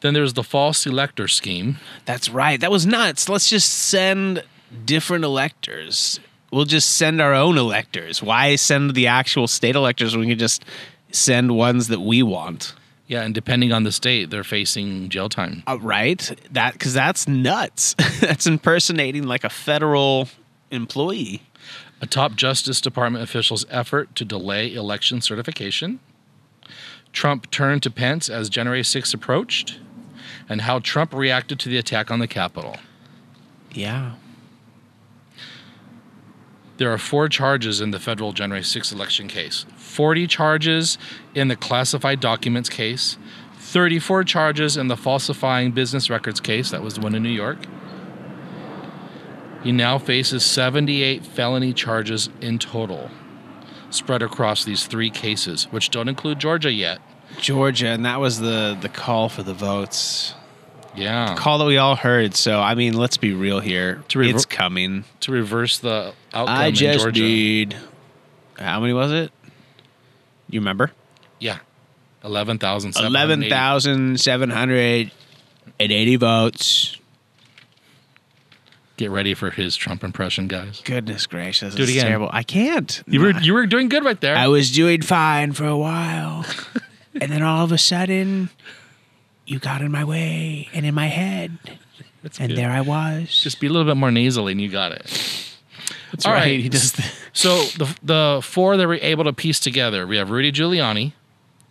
[0.00, 1.78] Then there's the false elector scheme.
[2.04, 2.60] That's right.
[2.60, 3.28] That was nuts.
[3.28, 4.44] Let's just send
[4.84, 6.20] different electors.
[6.52, 8.22] We'll just send our own electors.
[8.22, 10.64] Why send the actual state electors when we can just
[11.10, 12.74] send ones that we want?
[13.08, 15.62] Yeah, and depending on the state, they're facing jail time.
[15.66, 16.30] Uh, right?
[16.52, 17.94] That because that's nuts.
[18.20, 20.28] that's impersonating like a federal
[20.70, 21.42] employee.
[22.00, 25.98] A top Justice Department official's effort to delay election certification.
[27.12, 29.78] Trump turned to Pence as January 6 approached,
[30.48, 32.76] and how Trump reacted to the attack on the Capitol.
[33.72, 34.14] Yeah.
[36.76, 40.96] There are four charges in the federal January 6 election case 40 charges
[41.34, 43.18] in the classified documents case,
[43.56, 46.70] 34 charges in the falsifying business records case.
[46.70, 47.58] That was the one in New York.
[49.62, 53.10] He now faces 78 felony charges in total,
[53.90, 57.00] spread across these three cases, which don't include Georgia yet.
[57.40, 60.34] Georgia, and that was the the call for the votes.
[60.96, 61.34] Yeah.
[61.36, 62.34] Call that we all heard.
[62.34, 64.02] So I mean, let's be real here.
[64.08, 65.04] To rever- it's coming.
[65.20, 67.20] to reverse the outcome I in just Georgia.
[67.22, 67.76] need.
[68.58, 69.30] How many was it?
[70.48, 70.92] You remember?
[71.38, 71.58] yeah.
[72.24, 72.96] 11,000.
[72.96, 75.12] Eleven thousand seven hundred
[75.78, 76.96] and eighty votes.
[78.98, 80.82] Get ready for his Trump impression, guys.
[80.84, 82.06] Goodness gracious, Do it it's again.
[82.06, 82.28] terrible.
[82.32, 83.02] I can't.
[83.06, 84.36] You were you were doing good right there.
[84.36, 86.44] I was doing fine for a while,
[87.20, 88.50] and then all of a sudden,
[89.46, 91.56] you got in my way and in my head,
[92.22, 92.58] That's and good.
[92.58, 93.28] there I was.
[93.40, 95.04] Just be a little bit more nasally and you got it.
[96.12, 96.40] That's all right.
[96.40, 96.60] right.
[96.60, 96.92] He does.
[96.92, 101.12] The, So the the four that we're able to piece together, we have Rudy Giuliani.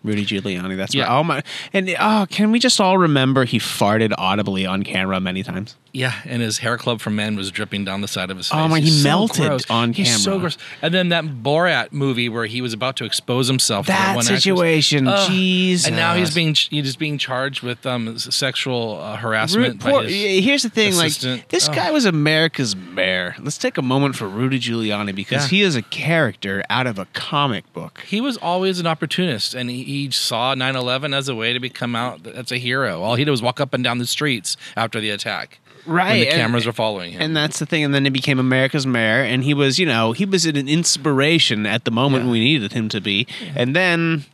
[0.01, 0.77] Rudy Giuliani.
[0.77, 1.03] That's Yeah.
[1.03, 1.19] right.
[1.19, 1.43] Oh my!
[1.73, 5.75] And oh, can we just all remember he farted audibly on camera many times?
[5.93, 8.57] Yeah, and his hair club from men was dripping down the side of his face.
[8.59, 9.69] Oh my, he He's so melted gross.
[9.69, 10.57] on He's so gross.
[10.81, 13.85] And then that Borat movie where he was about to expose himself.
[13.87, 14.43] to That one actress.
[14.43, 15.29] situation, Ugh.
[15.29, 15.87] Jesus.
[15.87, 19.79] And now he's being he's being charged with um, sexual uh, harassment.
[19.81, 21.39] Poor- by his, here's the thing, assistant.
[21.41, 21.73] like this Oh.
[21.73, 23.35] guy was America's mayor.
[23.39, 25.57] Let's take a moment for Rudy Giuliani because Yeah.
[25.57, 28.03] he is a character out of a comic book.
[28.07, 31.95] he was always an opportunist, and he, he saw 9/11 as a way to become
[31.95, 33.01] out as a hero.
[33.01, 36.27] All he did was walk up and down the streets after the attack, Right, the
[36.29, 37.21] and- cameras were following him.
[37.21, 37.83] And that's the thing.
[37.83, 41.65] And then he became America's mayor, and he was, you know, he was an inspiration
[41.65, 42.31] at the moment Yeah.
[42.31, 43.25] we needed him to be.
[43.55, 44.25] And then,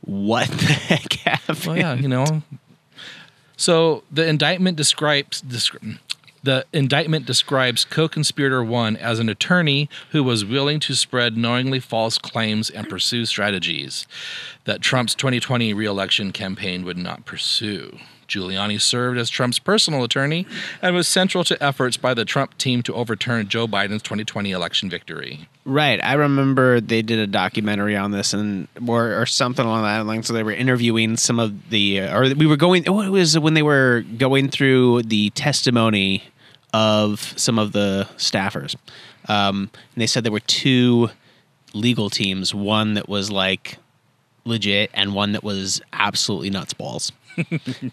[0.00, 1.64] what the heck happened?
[1.66, 2.42] Well, yeah, you know.
[3.56, 5.98] So the indictment describes descri-
[6.42, 12.18] the indictment describes co-conspirator one as an attorney who was willing to spread knowingly false
[12.18, 14.08] claims and pursue strategies
[14.64, 17.96] that Trump's 2020 reelection campaign would not pursue.
[18.32, 20.46] Giuliani served as Trump's personal attorney
[20.80, 24.88] and was central to efforts by the Trump team to overturn Joe Biden's 2020 election
[24.88, 25.48] victory.
[25.64, 26.02] Right.
[26.02, 30.22] I remember they did a documentary on this and or, or something along that line.
[30.22, 32.88] So they were interviewing some of the, uh, or we were going.
[32.88, 36.24] Oh, it was when they were going through the testimony
[36.72, 38.76] of some of the staffers.
[39.28, 41.10] Um, and they said there were two
[41.74, 42.54] legal teams.
[42.54, 43.78] One that was like
[44.44, 47.12] legit, and one that was absolutely nuts balls.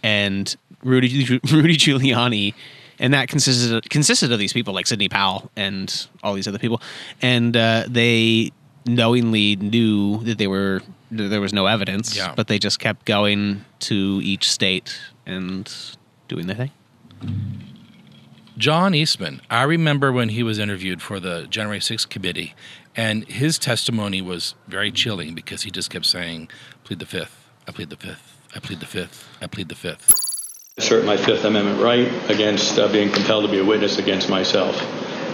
[0.03, 2.53] And Rudy Rudy Giuliani,
[2.99, 6.59] and that consisted of, consisted of these people like Sidney Powell and all these other
[6.59, 6.81] people,
[7.21, 8.51] and uh, they
[8.85, 12.33] knowingly knew that they were that there was no evidence, Yeah.
[12.35, 15.71] but they just kept going to each state and
[16.27, 16.71] doing their thing.
[18.57, 22.53] John Eastman, I remember when he was interviewed for the January 6th committee,
[22.95, 26.49] and his testimony was very chilling because he just kept saying,
[26.83, 30.11] plead the fifth, I plead the fifth, I plead the fifth, I plead the fifth.
[30.77, 34.75] assert my Fifth Amendment right against uh, being compelled to be a witness against myself.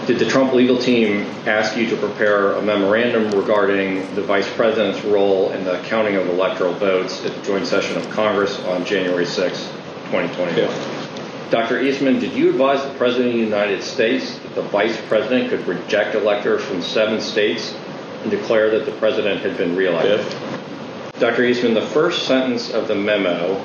[0.06, 5.02] Did the Trump legal team ask you to prepare a memorandum regarding the vice president's
[5.04, 9.26] role in the counting of electoral votes at the joint session of Congress on January
[9.26, 9.58] 6,
[10.10, 10.96] 2021?
[11.50, 11.80] Dr.
[11.80, 15.66] Eastman, did you advise the President of the United States that the Vice President could
[15.66, 17.74] reject electors from seven states
[18.22, 20.20] and declare that the President had been reelected?
[21.18, 21.44] Dr.
[21.44, 23.64] Eastman, the first sentence of the memo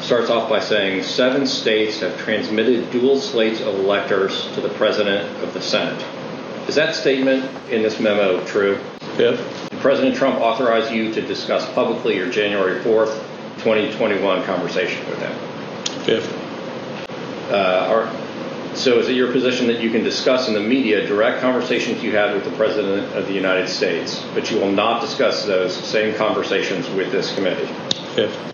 [0.00, 5.28] starts off by saying seven states have transmitted dual slates of electors to the President
[5.42, 6.04] of the Senate.
[6.68, 8.78] Is that statement in this memo true?
[9.16, 9.70] Fifth.
[9.70, 13.18] Did President Trump authorized you to discuss publicly your January 4th,
[13.58, 15.32] 2021 conversation with him?
[16.04, 16.32] Fifth.
[17.50, 18.06] Uh, are,
[18.74, 22.16] so is it your position that you can discuss in the media direct conversations you
[22.16, 26.14] had with the President of the United States, but you will not discuss those same
[26.14, 27.66] conversations with this committee?
[28.14, 28.52] Fifth.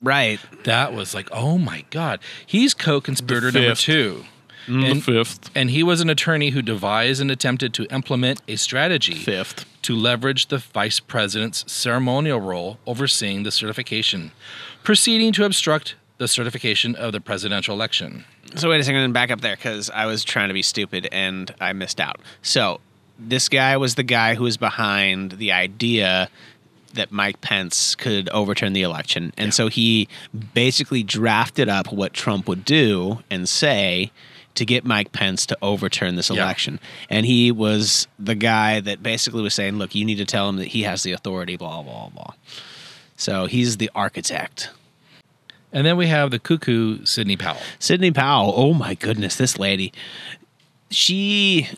[0.00, 0.38] Right.
[0.64, 2.20] That was like, oh my God.
[2.46, 4.24] He's co conspirator number two.
[4.66, 5.50] Mm, and, fifth.
[5.54, 9.64] And he was an attorney who devised and attempted to implement a strategy Fifth.
[9.82, 14.30] to leverage the vice president's ceremonial role overseeing the certification,
[14.84, 18.24] proceeding to obstruct the certification of the presidential election.
[18.56, 21.08] So wait a second and back up there because I was trying to be stupid
[21.12, 22.20] and I missed out.
[22.42, 22.80] So
[23.18, 26.28] this guy was the guy who was behind the idea
[26.94, 29.32] that Mike Pence could overturn the election.
[29.36, 30.08] And so he
[30.54, 34.10] basically drafted up what Trump would do and say
[34.54, 36.42] to get Mike Pence to overturn this Yeah.
[36.42, 36.80] election.
[37.10, 40.56] And he was the guy that basically was saying, look, you need to tell him
[40.56, 42.32] that he has the authority, blah, blah, blah.
[43.16, 44.70] So he's the architect.
[45.72, 47.60] And then we have the cuckoo Sidney Powell.
[47.78, 49.92] Sidney Powell, oh my goodness, this lady.
[50.90, 51.68] She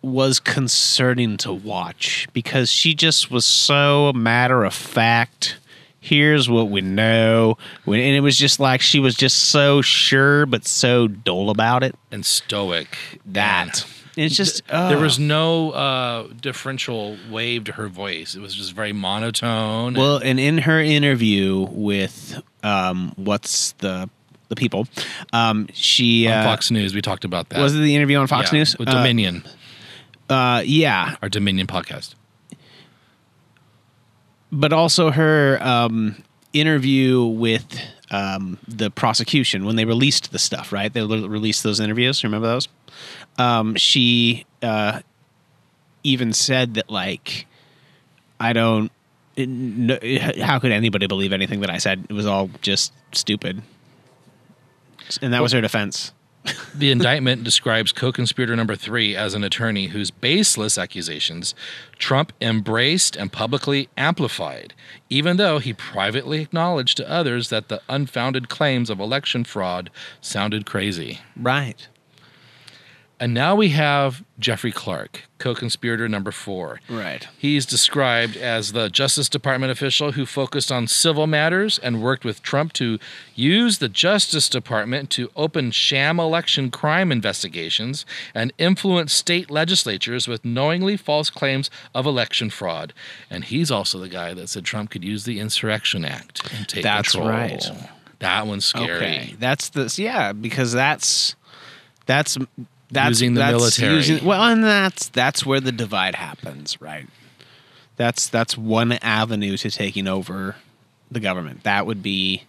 [0.00, 5.58] was concerning to watch because she just was so matter of fact
[6.02, 7.58] Here's what we know.
[7.86, 11.94] And it was just like she was just so sure, but so dull about it.
[12.10, 12.98] and stoic.
[13.24, 13.86] That.
[14.16, 14.66] It's just.
[14.66, 18.34] there was no uh, differential wave to her voice.
[18.34, 19.94] It was just very monotone.
[19.94, 24.10] Well, and in her interview with um, what's the
[24.48, 24.86] the people,
[25.32, 27.60] um, she on uh, Fox News, we talked about that.
[27.60, 29.44] was it the interview on Fox Yeah, News with Uh, Dominion,
[30.28, 32.14] Uh, yeah, our Dominion podcast.
[34.50, 36.22] but also her um,
[36.52, 40.70] interview with um, the prosecution when they released the stuff.
[40.72, 42.22] Right, they re- released those interviews.
[42.22, 42.68] Remember those?
[43.38, 45.00] Um, she uh,
[46.02, 47.46] even said that like
[48.38, 48.90] I don't.
[49.36, 49.98] it- no-
[50.42, 52.04] how could anybody believe anything that I said?
[52.08, 53.62] It was all just stupid,
[55.20, 56.12] and that was her defense.
[56.74, 61.54] The indictment describes co-conspirator number three as an attorney whose baseless accusations
[62.00, 64.74] Trump embraced and publicly amplified,
[65.08, 69.88] even though he privately acknowledged to others that the unfounded claims of election fraud
[70.20, 71.20] sounded crazy.
[71.36, 71.86] Right.
[73.22, 76.80] And now we have Jeffrey Clark, co conspirator number four.
[76.90, 77.28] Right.
[77.38, 82.42] He's described as the Justice Department official who focused on civil matters and worked with
[82.42, 82.98] Trump to
[83.36, 88.04] use the Justice Department to open sham election crime investigations
[88.34, 92.92] and influence state legislatures with knowingly false claims of election fraud.
[93.30, 96.82] And he's also the guy that said Trump could use the Insurrection Act and take
[96.82, 97.30] That's control.
[97.30, 97.64] right.
[98.18, 98.96] That one's scary.
[98.96, 101.36] Okay, that's the yeah because that's
[102.06, 102.36] that's
[102.92, 103.94] that's Using the that's military.
[103.96, 107.06] using- well, and that's that's where the divide happens, right?
[107.96, 110.56] That's that's one avenue to taking over
[111.10, 111.64] the government.
[111.64, 112.44] That would be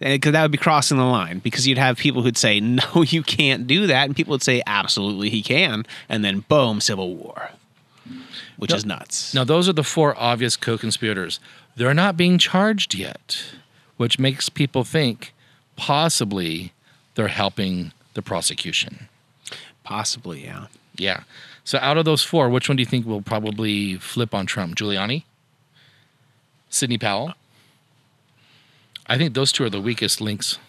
[0.00, 3.02] eh, because that would be crossing the line because you'd have people who'd say no,
[3.06, 7.14] you can't do that, and people would say absolutely he can, and then boom, civil
[7.16, 7.50] war,
[8.56, 9.34] which is nuts.
[9.34, 11.40] Now, those are the four obvious co conspirators.
[11.76, 13.42] They're not being charged yet,
[13.96, 15.32] which makes people think
[15.76, 16.72] possibly
[17.14, 19.08] they're helping the prosecution.
[19.90, 20.66] Possibly, yeah.
[20.94, 21.24] Yeah.
[21.64, 24.76] So, out of those four, which one do you think will probably flip on Trump?
[24.76, 25.24] Giuliani?
[26.68, 27.34] Sidney Powell?
[29.08, 30.60] I think those two are the weakest links.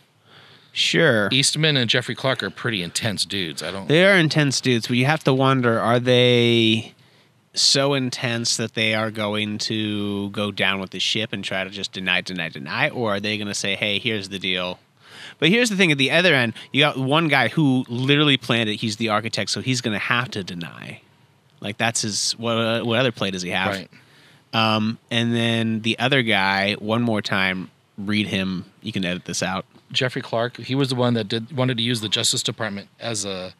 [0.74, 1.30] Sure.
[1.32, 3.62] Eastman and Jeffrey Clark are pretty intense dudes.
[3.62, 3.88] I don't.
[3.88, 6.96] They are intense dudes, but you have to wonder: Are they
[7.54, 11.70] so intense that they are going to go down with the ship and try to
[11.70, 14.80] just deny, deny, deny, or are they going to say, "Hey, here's the deal"?
[15.42, 18.70] But here's the thing: at the other end, you got one guy who literally planned
[18.70, 18.76] it.
[18.76, 21.02] He's the architect, so he's going to have to deny.
[21.60, 22.34] Like that's his.
[22.34, 23.76] What what other play does he have?
[23.76, 23.90] Right.
[24.54, 28.66] Um, and then the other guy, one more time, read him.
[28.84, 29.66] You can edit this out.
[29.92, 33.26] Jeffrey Clark, he was the one that did wanted to use the Justice Department as
[33.26, 33.56] a,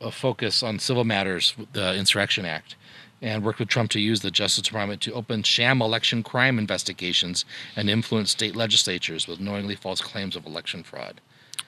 [0.00, 2.76] a focus on civil matters, the Insurrection Act,
[3.20, 7.44] and worked with Trump to use the Justice Department to open sham election crime investigations
[7.76, 11.20] and influence state legislatures with knowingly false claims of election fraud.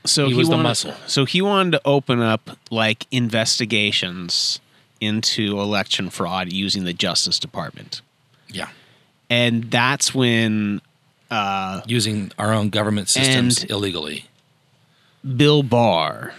[0.05, 0.95] So He was the wanted, muscle.
[1.07, 4.61] So he wanted to open up like investigations
[5.01, 8.03] into election fraud using the Justice Department,
[8.49, 8.69] Yeah,
[9.31, 10.83] and that's when
[11.31, 14.27] uh, using our own government systems illegally.
[15.37, 16.35] Bill Barr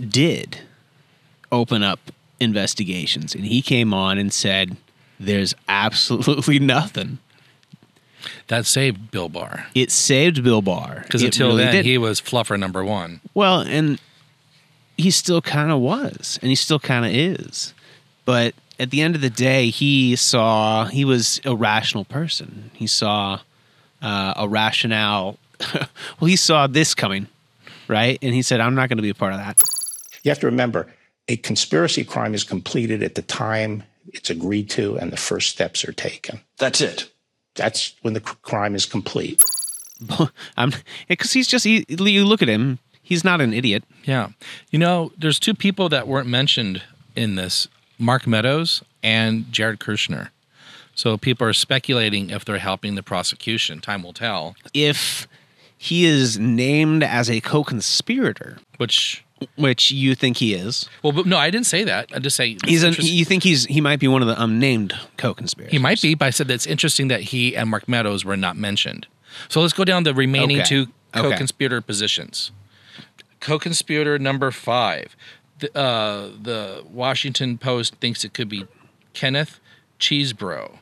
[0.00, 0.60] did
[1.52, 1.98] open up
[2.40, 4.76] investigations, and he came on and said,
[5.18, 7.18] "There's absolutely nothing."
[8.48, 11.84] That saved Bill Barr It saved Bill Barr because until really then did.
[11.86, 13.20] he was fluffer number one.
[13.32, 13.98] Well, and
[14.98, 17.72] he still kind of was, and he still kind of is.
[18.26, 22.70] But at the end of the day, he saw he was a rational person.
[22.74, 23.40] He saw
[24.02, 25.38] uh, a rationale.
[25.74, 27.26] well, he saw this coming,
[27.88, 28.18] right?
[28.20, 29.62] And he said, "I'm not going to be a part of that."
[30.22, 30.92] You have to remember
[31.30, 35.84] a conspiracy crime is completed at the time it's agreed to and the first steps
[35.84, 36.40] are taken.
[36.58, 37.08] That's it.
[37.54, 39.42] That's when the c- crime is complete.
[40.56, 40.72] I'm
[41.08, 42.80] because he's just he, you look at him.
[43.00, 43.84] He's not an idiot.
[44.04, 44.30] Yeah.
[44.70, 46.82] You know, there's two people that weren't mentioned
[47.14, 50.30] in this Mark Meadows and Jared Kushner.
[50.94, 53.80] So people are speculating if they're helping the prosecution.
[53.80, 54.56] Time will tell.
[54.74, 55.28] If
[55.78, 59.24] he is named as a co-conspirator, Which,
[59.56, 62.10] which you think he is, well, but no, I didn't say that.
[62.14, 64.92] I just say he's an, you think he's he might be one of the unnamed
[65.16, 65.72] co-conspirators.
[65.72, 68.56] he might be, but I said that's interesting that he and Mark Meadows were not
[68.56, 69.06] mentioned.
[69.48, 70.66] So let's go down the remaining Okay.
[70.66, 72.50] two co-conspirator positions.
[73.40, 75.16] Co-conspirator number five,
[75.60, 78.66] the, uh, the Washington Post thinks it could be
[79.14, 79.60] Kenneth
[79.98, 80.78] Chesebro.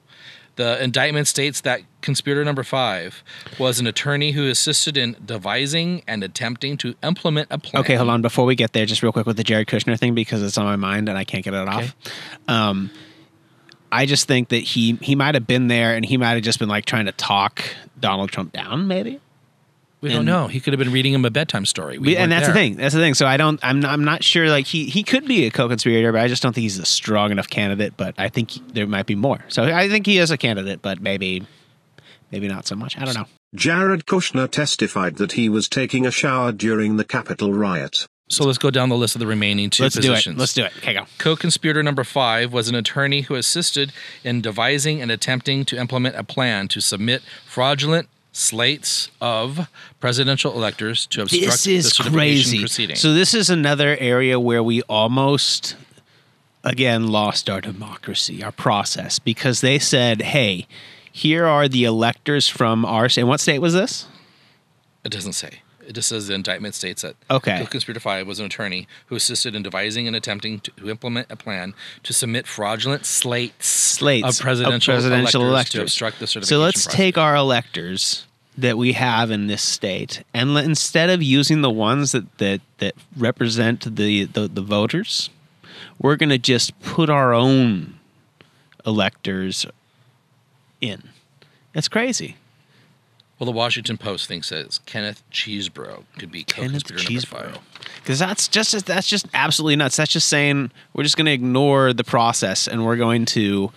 [0.57, 3.23] The indictment states that conspirator number five
[3.59, 7.81] was an attorney who assisted in devising and attempting to implement a plan.
[7.83, 8.23] Okay, hold on.
[8.23, 10.65] Before we get there, just real quick with the Jared Kushner thing because it's on
[10.65, 11.95] my mind and I can't get it off.
[12.47, 12.91] Um,
[13.91, 16.59] I just think that he he might have been there and he might have just
[16.59, 17.63] been like trying to talk
[17.99, 19.21] Donald Trump down, maybe.
[20.01, 20.47] We don't And- know.
[20.47, 21.99] He could have been reading him a bedtime story.
[21.99, 22.77] We We- and that's the thing.
[22.77, 23.15] That's the thing.
[23.15, 23.59] So I don't.
[23.65, 23.85] I'm.
[23.85, 24.49] I'm not sure.
[24.49, 24.85] Like he.
[24.85, 27.95] He could be a co-conspirator, but I just don't think he's a strong enough candidate.
[27.97, 29.45] But I think there might be more.
[29.49, 31.45] So I think he is a candidate, but maybe,
[32.31, 32.99] maybe not so much.
[32.99, 33.27] I don't know.
[33.55, 38.07] Jared Kushner testified that he was taking a shower during the Capitol riot.
[38.31, 40.27] So let's go down the list of the remaining two Let's do it.
[40.37, 40.73] Let's do it.
[40.79, 41.07] Okay, go.
[41.17, 43.91] Co-conspirator number five was an attorney who assisted
[44.23, 49.69] in devising and attempting to implement a plan to submit fraudulent slates of
[49.99, 52.59] presidential electors to obstruct This the is certification crazy.
[52.61, 52.97] proceeding.
[52.97, 55.75] So this is another area where we almost
[56.63, 60.67] again lost our democracy, our process, because they said, "Hey,
[61.19, 64.07] here are the electors from our state." And what state was this?
[65.05, 65.61] it doesn't say.
[65.87, 67.59] It just says the indictment states that Okay.
[67.61, 71.37] co-conspirator five was an attorney who assisted in devising and attempting to, to implement a
[71.37, 76.57] plan to submit fraudulent slates, slates of presidential, presidential electors, electors to obstruct the certification
[76.59, 76.95] So let's process.
[76.95, 78.27] take our electors
[78.59, 82.61] that we have in this state, and let, instead of using the ones that that
[82.79, 85.31] that represent the the, the voters,
[85.99, 87.95] we're going to just put our own
[88.85, 89.65] electors
[90.81, 91.11] in.
[91.73, 92.37] That's crazy.
[93.39, 96.91] Well, the Washington Post thinks that Kenneth Chesebro could be Kenneth
[97.25, 97.59] five.
[97.97, 99.97] Because that's just that's just absolutely nuts.
[99.97, 103.71] That's just saying we're just going to ignore the process and we're going to,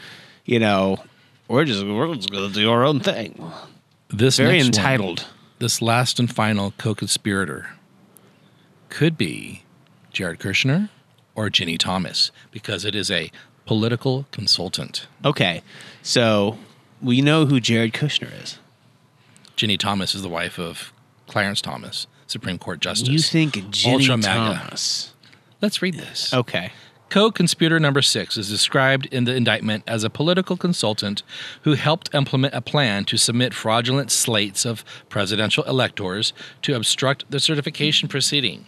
[0.46, 0.98] you know,
[1.48, 3.52] we're just we're just going to do our own thing.
[4.10, 5.28] This very next one, entitled.
[5.60, 7.70] this last and final co-conspirator
[8.90, 9.64] could be
[10.12, 10.90] Jared Kushner
[11.36, 13.32] or Ginni Thomas because it is a
[13.68, 15.08] political consultant.
[15.24, 15.62] Okay,
[16.02, 16.58] so
[17.02, 18.60] we know who Jared Kushner is.
[19.58, 20.94] Ginni Thomas is the wife of
[21.28, 23.10] Clarence Thomas, Supreme Court Justice.
[23.10, 24.60] You think Ginni Ultra MAGA.
[24.60, 25.14] Thomas?
[25.62, 26.34] Let's read this.
[26.34, 26.72] Okay.
[27.10, 31.24] Co-conspirator number six is described in the indictment as a political consultant
[31.64, 36.32] who helped implement a plan to submit fraudulent slates of presidential electors
[36.62, 38.66] to obstruct the certification proceeding.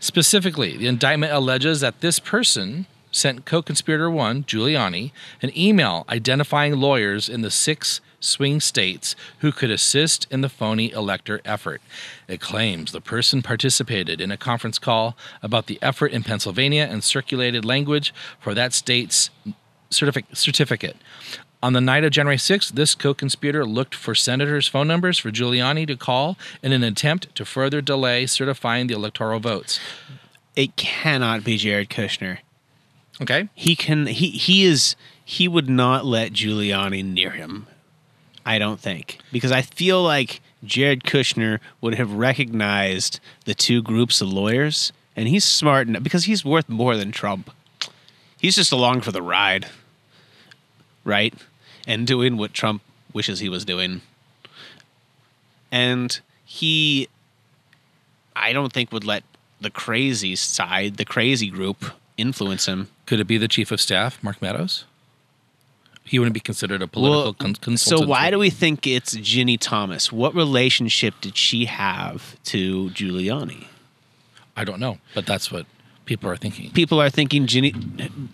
[0.00, 7.28] Specifically, the indictment alleges that this person sent co-conspirator one, Giuliani, an email identifying lawyers
[7.28, 11.80] in the six swing states who could assist in the phony elector effort.
[12.26, 17.04] It claims the person participated in a conference call about the effort in Pennsylvania and
[17.04, 19.30] circulated language for that state's
[19.90, 20.96] certific- certificate.
[21.62, 25.30] On the night of January 6th, this co conspirator looked for senators' phone numbers for
[25.30, 29.78] Giuliani to call in an attempt to further delay certifying the electoral votes.
[30.56, 32.38] It cannot be Jared Kushner.
[33.22, 33.48] Okay.
[33.54, 37.66] He can he he is he would not let Giuliani near him.
[38.44, 39.18] I don't think.
[39.30, 45.28] Because I feel like Jared Kushner would have recognized the two groups of lawyers and
[45.28, 47.50] he's smart enough because he's worth more than Trump.
[48.38, 49.68] He's just along for the ride.
[51.04, 51.34] Right?
[51.86, 54.00] And doing what Trump wishes he was doing.
[55.70, 57.08] And he
[58.34, 59.22] I don't think would let
[59.60, 61.84] the crazy side, the crazy group
[62.16, 62.88] influence him.
[63.06, 64.84] Could it be the chief of staff, Mark Meadows?
[66.04, 68.00] He wouldn't be considered a political Well, con- consultant.
[68.06, 70.10] So why do we think it's Ginni Thomas?
[70.12, 73.66] What relationship did she have to Giuliani?
[74.56, 75.66] I don't know, but that's what
[76.04, 76.70] people are thinking.
[76.72, 78.28] People are thinking Ginni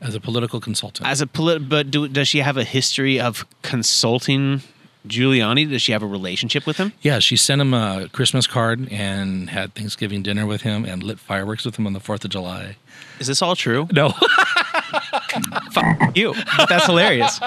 [0.00, 1.08] as a political consultant.
[1.08, 4.62] as a polit- but do, does she have a history of consulting
[5.06, 5.68] Giuliani?
[5.68, 6.92] Does she have a relationship with him?
[7.02, 11.18] Yeah, she sent him a Christmas card and had Thanksgiving dinner with him and lit
[11.18, 12.76] fireworks with him on the 4th of July.
[13.20, 13.88] Is this all true?
[13.92, 14.10] No.
[15.72, 16.34] Fuck you.
[16.68, 17.38] That's hilarious.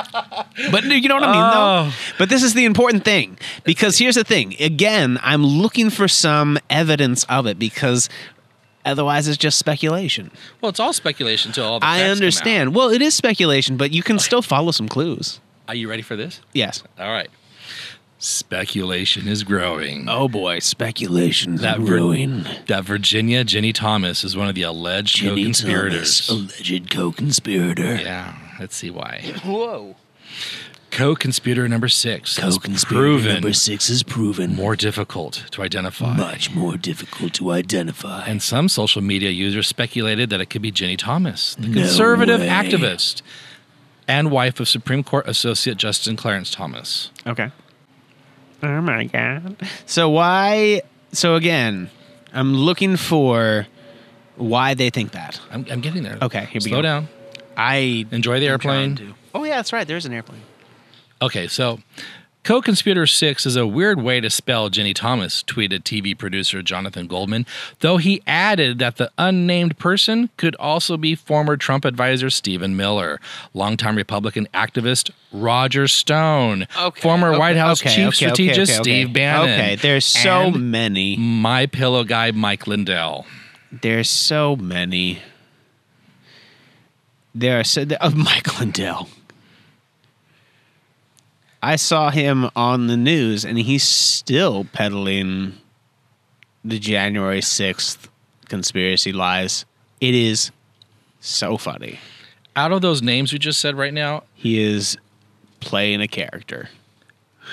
[0.71, 1.83] But you know what I mean, Oh.
[1.85, 1.91] though?
[2.17, 4.55] But this is the important thing because here's the thing.
[4.59, 8.09] Again, I'm looking for some evidence of it because
[8.85, 10.31] otherwise it's just speculation.
[10.61, 12.75] Well, it's all speculation until all the I understand.
[12.75, 15.39] Well, it is speculation, but you can still follow some clues.
[15.67, 16.41] Are you ready for this?
[16.53, 16.83] Yes.
[16.99, 17.29] All right.
[18.23, 20.07] Speculation is growing.
[20.07, 22.45] Oh boy, speculation that Vir- growing.
[22.67, 26.27] that Virginia Ginni Thomas is one of the alleged Ginni co-conspirators.
[26.27, 27.95] Thomas, alleged co-conspirator.
[27.95, 29.33] Yeah, let's see why.
[29.43, 29.95] Whoa.
[30.91, 32.37] Co-conspirator number six.
[32.37, 36.15] is Co-conspirator proven number six is proven more difficult to identify.
[36.15, 38.25] much more difficult to identify.
[38.27, 42.41] And some social media users speculated that it could be Ginni Thomas, the No conservative
[42.41, 42.47] way.
[42.49, 43.23] activist
[44.07, 47.09] and wife of Supreme Court Associate Justin Clarence Thomas.
[47.25, 47.49] Okay.
[48.63, 49.55] Oh my god.
[49.85, 50.81] So why?
[51.11, 51.89] So again,
[52.33, 53.67] I'm looking for
[54.35, 55.39] why they think that.
[55.51, 56.17] I'm, I'm getting there.
[56.21, 56.75] Okay, here we go.
[56.75, 56.81] Slow go.
[56.81, 57.07] down.
[57.57, 58.95] I Enjoy the trying airplane.
[58.97, 59.13] to.
[59.35, 59.87] Oh yeah, that's right.
[59.87, 60.41] There's an airplane.
[61.21, 61.79] Okay, so
[62.43, 67.05] Co conspirator six is a weird way to spell Jenny Thomas, tweeted TV producer Jonathan
[67.05, 67.45] Goldman,
[67.81, 73.19] though he added that the unnamed person could also be former Trump advisor Stephen Miller,
[73.53, 78.79] longtime Republican activist Roger Stone, former okay, White House okay, chief okay, okay, strategist okay,
[78.79, 79.03] okay.
[79.03, 79.49] Steve Bannon.
[79.49, 81.17] Okay, there's so and many.
[81.17, 83.27] My pillow guy Mike Lindell.
[83.71, 85.19] There's so many.
[87.35, 89.09] There are so of Mike Lindell.
[91.63, 95.53] I saw him on the news, and he's still peddling
[96.63, 98.09] the January sixth
[98.49, 99.65] conspiracy lies.
[99.99, 100.51] It is
[101.19, 101.99] so funny.
[102.55, 104.97] Out of those names we just said right now, He is
[105.59, 106.69] playing a character.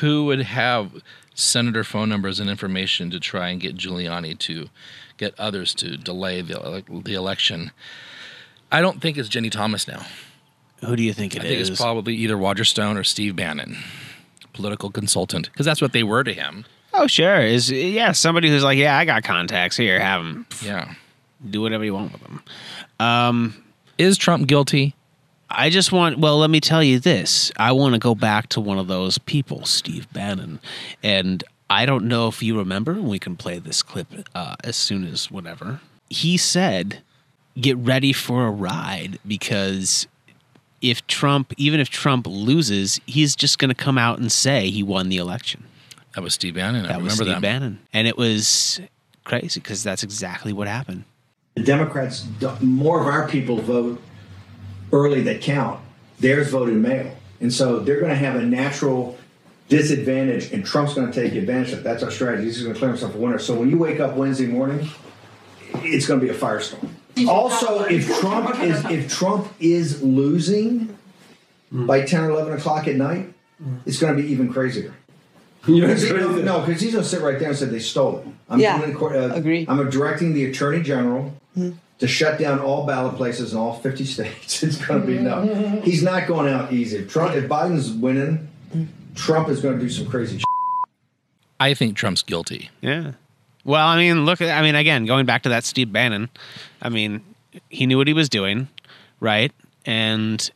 [0.00, 0.90] who would have
[1.34, 4.68] senator phone numbers and information to try and get Giuliani to
[5.18, 7.70] get others to delay the, the election?
[8.72, 10.04] I don't think it's Jenny Thomas now.
[10.84, 13.76] Who do you think it I think it's probably either Roger Stone or Steve Bannon,
[14.52, 16.64] political consultant, because that's what they were to him.
[16.94, 17.40] Oh, sure.
[17.40, 20.00] Is yeah, somebody who's like, yeah, I got contacts here.
[20.00, 20.46] Have them.
[20.62, 20.94] Yeah.
[21.48, 22.42] Do whatever you want with them.
[22.98, 23.64] Um,
[23.98, 24.94] is Trump guilty?
[25.50, 26.18] I just want.
[26.18, 27.50] Well, let me tell you this.
[27.56, 30.60] I want to go back to one of those people, Steve Bannon,
[31.02, 32.94] and I don't know if you remember.
[32.94, 35.80] We can play this clip uh, as soon as whatever.
[36.10, 37.00] He said,
[37.58, 40.06] "Get ready for a ride because."
[40.80, 44.82] If Trump, even if Trump loses, he's just going to come out and say he
[44.82, 45.64] won the election.
[46.14, 46.84] That was Steve Bannon.
[46.86, 47.42] I That was Steve that.
[47.42, 48.80] Bannon, and it was
[49.24, 51.04] crazy because that's exactly what happened.
[51.54, 52.26] The Democrats,
[52.60, 54.00] more of our people vote
[54.92, 55.80] early that count.
[56.20, 57.14] Theirs voted mail.
[57.40, 59.16] And so they're going to have a natural
[59.68, 61.84] disadvantage, and Trump's going to take advantage of it.
[61.84, 62.44] That's our strategy.
[62.44, 63.38] He's going to declare himself a winner.
[63.38, 64.88] So when you wake up Wednesday morning,
[65.74, 66.88] it's going to be a firestorm.
[67.26, 70.96] Also, if Trump is if Trump is losing
[71.72, 73.32] by 10 or 11 o'clock at night,
[73.86, 74.94] it's going to be even crazier.
[75.66, 78.18] Because he- no, no, because he's going to sit right there and say they stole
[78.18, 78.26] it.
[78.48, 79.34] I'm Yeah, doing the court- uh,
[79.68, 81.34] I'm directing the attorney general
[81.98, 84.62] to shut down all ballot places in all 50 states.
[84.62, 85.80] It's going to be no.
[85.84, 86.98] He's not going out easy.
[86.98, 88.48] If Trump, if Biden's winning,
[89.16, 90.38] Trump is going to do some crazy.
[90.38, 90.44] Shit.
[91.60, 92.70] I think Trump's guilty.
[92.80, 93.12] Yeah.
[93.64, 96.28] Well, I mean, look I mean, again, going back to that Steve Bannon,
[96.80, 97.22] I mean,
[97.68, 98.68] he knew what he was doing,
[99.20, 99.52] right?
[99.84, 100.50] And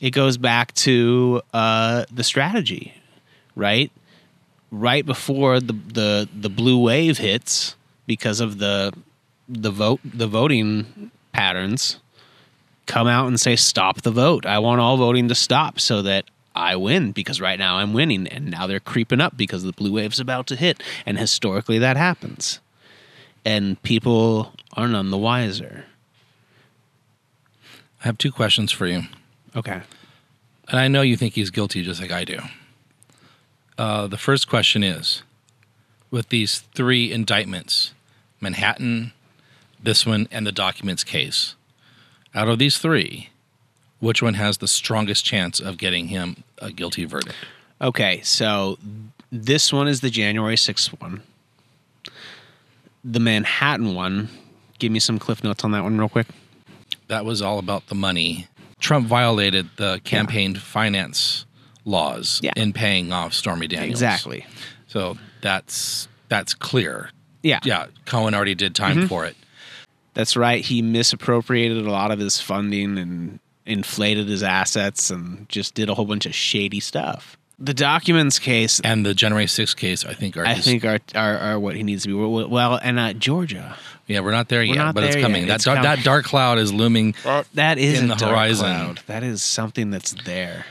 [0.00, 2.94] it goes back to uh, the strategy,
[3.56, 3.90] right?
[4.70, 7.76] Right before the, the, the blue wave hits
[8.06, 8.92] because of the,
[9.48, 12.00] the vote, the voting patterns,
[12.86, 14.44] come out and say, stop the vote.
[14.44, 16.24] I want all voting to stop so that
[16.54, 18.26] I win because right now I'm winning.
[18.28, 20.82] And now they're creeping up because the blue wave's about to hit.
[21.04, 22.60] And historically that happens.
[23.44, 25.84] And people are none the wiser.
[28.02, 29.02] I have two questions for you.
[29.56, 29.82] Okay.
[30.68, 32.40] And I know you think he's guilty just like I do.
[33.76, 35.22] Uh, the first question is
[36.10, 37.92] with these three indictments
[38.40, 39.12] Manhattan,
[39.82, 41.54] this one, and the documents case
[42.34, 43.30] out of these three,
[44.04, 47.34] which one has the strongest chance of getting him a guilty verdict?
[47.80, 48.20] Okay.
[48.22, 48.78] So
[49.32, 51.22] this one is the January 6th one.
[53.02, 54.28] The Manhattan one,
[54.78, 56.26] give me some cliff notes on that one real quick.
[57.08, 58.46] That was all about the money.
[58.78, 61.44] Trump violated the campaign finance
[61.84, 63.90] laws in paying off Stormy Daniels.
[63.90, 64.46] Exactly.
[64.86, 67.10] So that's that's clear.
[67.42, 67.60] Yeah.
[67.64, 67.86] Yeah.
[68.06, 69.08] Cohen already did time Mhm.
[69.08, 69.36] for it.
[70.14, 70.64] That's right.
[70.64, 75.94] He misappropriated a lot of his funding and inflated his assets and just did a
[75.94, 77.36] whole bunch of shady stuff.
[77.58, 81.38] The documents case and the January 6th case, I think, are I think are, are
[81.38, 82.14] are what he needs to be.
[82.46, 83.76] Well, and uh, Georgia.
[84.06, 85.42] Yeah, we're not there We're yet, not but it's coming.
[85.42, 85.48] yet.
[85.48, 85.90] That It's dark, coming.
[85.96, 87.14] that dark cloud is looming.
[87.54, 88.66] That is in the horizon.
[88.66, 89.00] cloud.
[89.06, 90.66] That is something that's there.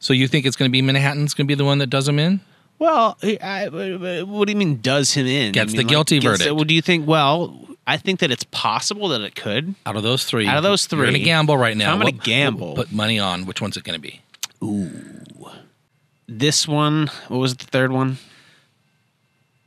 [0.00, 2.08] So you think it's going to be Manhattan's going to be the one that does
[2.08, 2.40] him in?
[2.78, 5.52] Well, I, I- what do you mean does him in?
[5.52, 6.54] Gets You the guilty gets verdict.
[6.56, 7.06] Well, do you think?
[7.06, 9.74] Well, I think that it's possible that it could.
[9.84, 11.92] Out of those three, Out of those 3 you're to gamble right now.
[11.92, 12.74] I'm gonna What- gamble.
[12.76, 14.20] Put money on which one's it to be?
[14.62, 15.50] Ooh.
[16.28, 17.08] This one.
[17.26, 18.18] What was the third one?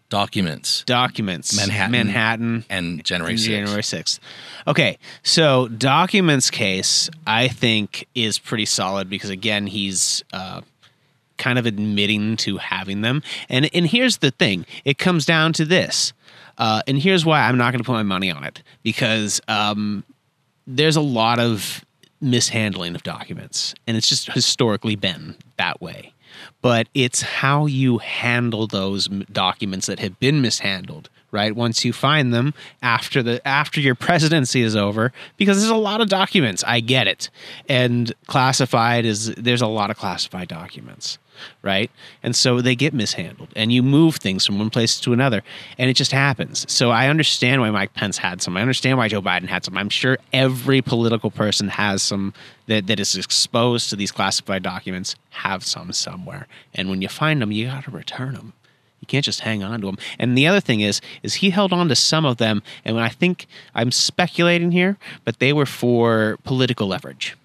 [0.10, 0.84] Documents.
[0.86, 1.54] Documents.
[1.54, 1.92] Manhattan.
[1.92, 2.66] Manhattan.
[2.70, 3.46] And January 6th.
[3.46, 4.20] January 6th.
[4.68, 10.62] Okay, so documents case I think is pretty solid because again he's uh,
[11.38, 15.66] kind of admitting to having them, and and here's the thing: it comes down to
[15.66, 16.14] this,
[16.58, 20.04] uh, and here's why I'm not going to put my money on it because um,
[20.68, 21.84] there's a lot of
[22.22, 26.14] mishandling of documents, and it's just historically been that way.
[26.62, 31.54] But it's how you handle those documents that have been mishandled right?
[31.56, 36.00] Once you find them after the after your presidency is over, because there's a lot
[36.00, 36.64] of documents.
[36.66, 37.30] I get it,
[37.68, 41.18] and classified is there's a lot of classified documents,
[41.64, 41.90] right?
[42.22, 45.44] And so they get mishandled, and you move things from one place to another,
[45.78, 46.72] and it just happens.
[46.72, 48.56] So I understand why Mike Pence had some.
[48.56, 49.76] I understand why Joe Biden had some.
[49.76, 52.34] I'm sure every political person has some
[52.68, 56.48] that, that is exposed to these classified documents have some somewhere.
[56.76, 58.54] And when you find them, you got to return them.
[59.14, 60.00] Can't just hang on to them.
[60.18, 63.10] And the other thing is, is he held on to some of them, and I
[63.10, 63.46] think
[63.76, 67.38] I'm speculating here, but they were for political leverage.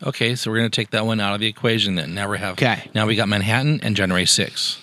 [0.00, 2.14] Okay, so we're going to take that one out of the equation then.
[2.14, 2.88] Now we have Okay.
[2.94, 4.78] Now we got Manhattan and January 6th.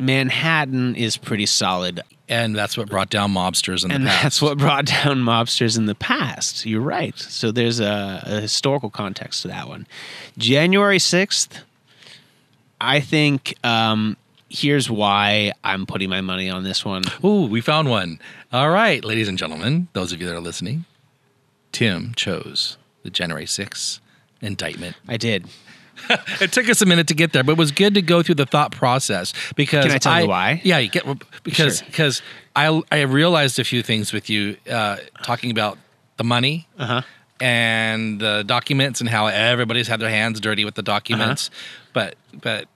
[0.00, 2.00] Manhattan is pretty solid.
[2.28, 4.22] And that's what brought down mobsters in and the past.
[4.24, 6.66] that's what brought down mobsters in the past.
[6.66, 7.16] You're right.
[7.16, 9.86] So there's a, a historical context to that one.
[10.36, 11.60] January 6th,
[12.80, 14.16] I think um,
[14.48, 17.02] here's why I'm putting my money on this one.
[17.24, 18.20] Ooh, we found one.
[18.52, 20.84] All right, ladies and gentlemen, those of you that are listening,
[21.72, 24.00] Tim chose the January 6th
[24.40, 24.96] indictment.
[25.08, 25.46] I did.
[26.40, 28.34] it took us a minute to get there, but it was good to go through
[28.34, 30.60] the thought process because Can I tell you why?
[30.62, 31.04] Yeah, you get
[31.42, 31.86] because Sure.
[31.86, 32.22] because
[32.54, 35.78] I I realized a few things with you uh, talking about
[36.18, 37.00] the money Uh-huh.
[37.40, 41.90] and the documents and how everybody's had their hands dirty with the documents, Uh-huh.
[41.94, 42.68] but but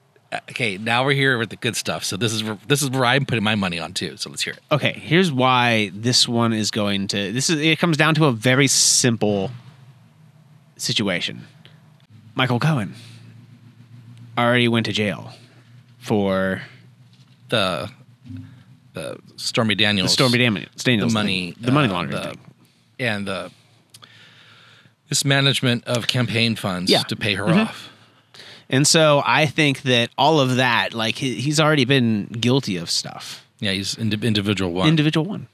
[0.49, 2.03] okay, now we're here with the good stuff.
[2.03, 4.17] So this is where- this is where I'm putting my money on too.
[4.17, 4.59] So let's hear it.
[4.71, 7.31] Okay, here's why this one is going to.
[7.33, 7.59] This is.
[7.59, 9.51] It comes down to a very simple
[10.77, 11.45] situation.
[12.35, 12.95] Michael Cohen
[14.37, 15.33] already went to jail
[15.99, 16.61] for
[17.49, 17.89] the
[18.93, 21.63] the Stormy Daniels, The Stormy Daniels- Daniels the money, thing.
[21.65, 22.37] The money uh, laundering the-
[23.05, 23.51] and the
[25.09, 27.03] mismanagement of campaign funds Yeah.
[27.03, 27.65] to pay her Mhm.
[27.67, 27.89] off.
[28.71, 32.89] And so I think that all of that, like he, he's already been guilty of
[32.89, 33.45] stuff.
[33.59, 34.87] Yeah, he's indi- individual one.
[34.87, 35.47] Individual one,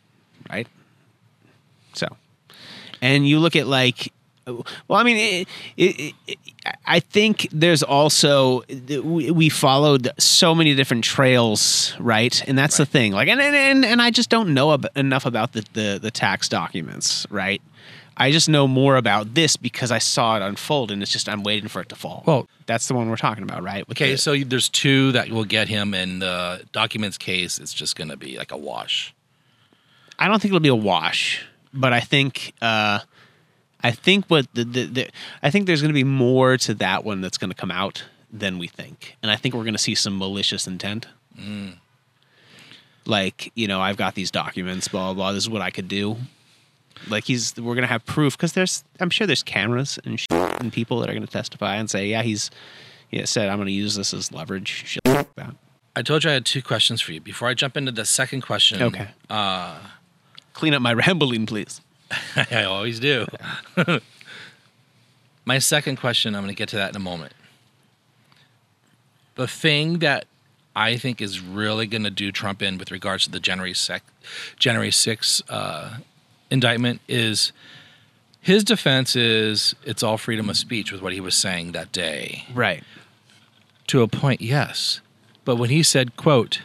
[0.50, 0.68] right?
[1.94, 2.08] So,
[3.02, 4.14] and you look at like,
[4.46, 6.38] well, I mean, it, it, it,
[6.86, 8.64] I think there's also
[9.04, 12.42] we we followed so many different trails, right?
[12.48, 13.12] And that's the thing.
[13.14, 16.48] Like, and and and I just don't know ab- enough about the, the the tax
[16.48, 17.62] documents, right?
[18.20, 21.44] I just know more about this because I saw it unfold, and it's just I'm
[21.44, 22.24] waiting for it to fall.
[22.26, 23.88] Well, that's the one we're talking about, right?
[23.88, 27.60] With Okay, the- so there's two that will get him and the documents case.
[27.60, 29.14] It's just going to be like a wash.
[30.18, 33.00] I don't think it'll be a wash, but I think uh,
[33.84, 35.10] I think what the, the, the
[35.44, 38.04] I think there's going to be more to that one that's going to come out
[38.34, 41.06] than we think, and I think we're going to see some malicious intent.
[41.40, 41.76] Mm.
[43.06, 45.14] Like you know, I've got these documents, blah blah.
[45.14, 46.18] blah this is what I could do.
[47.10, 50.72] Like he's, we're going to have proof because there's, I'm sure there's cameras and and
[50.74, 52.50] people that are going to testify and say, yeah, he's,
[53.12, 54.68] yeah, said I'm going to use this as leverage.
[54.86, 55.56] Shit like that.
[55.96, 57.22] I told you I had two questions for you.
[57.22, 59.08] Before I jump into the second question, Okay.
[59.30, 59.80] Uh,
[60.54, 61.82] Clean up my rambling, please.
[62.52, 63.28] I always do.
[65.46, 67.34] My second question, I'm going to get to that in a moment.
[69.36, 70.26] The thing that
[70.76, 74.04] I think is really going to do Trump in with regards to the January sec-
[74.58, 75.98] January 6 uh,
[76.50, 77.52] indictment is
[78.42, 82.46] his defense is it's all freedom of speech with what he was saying that day.
[82.54, 82.84] Right.
[83.88, 85.02] To a point, yes.
[85.46, 86.62] But when he said, quote,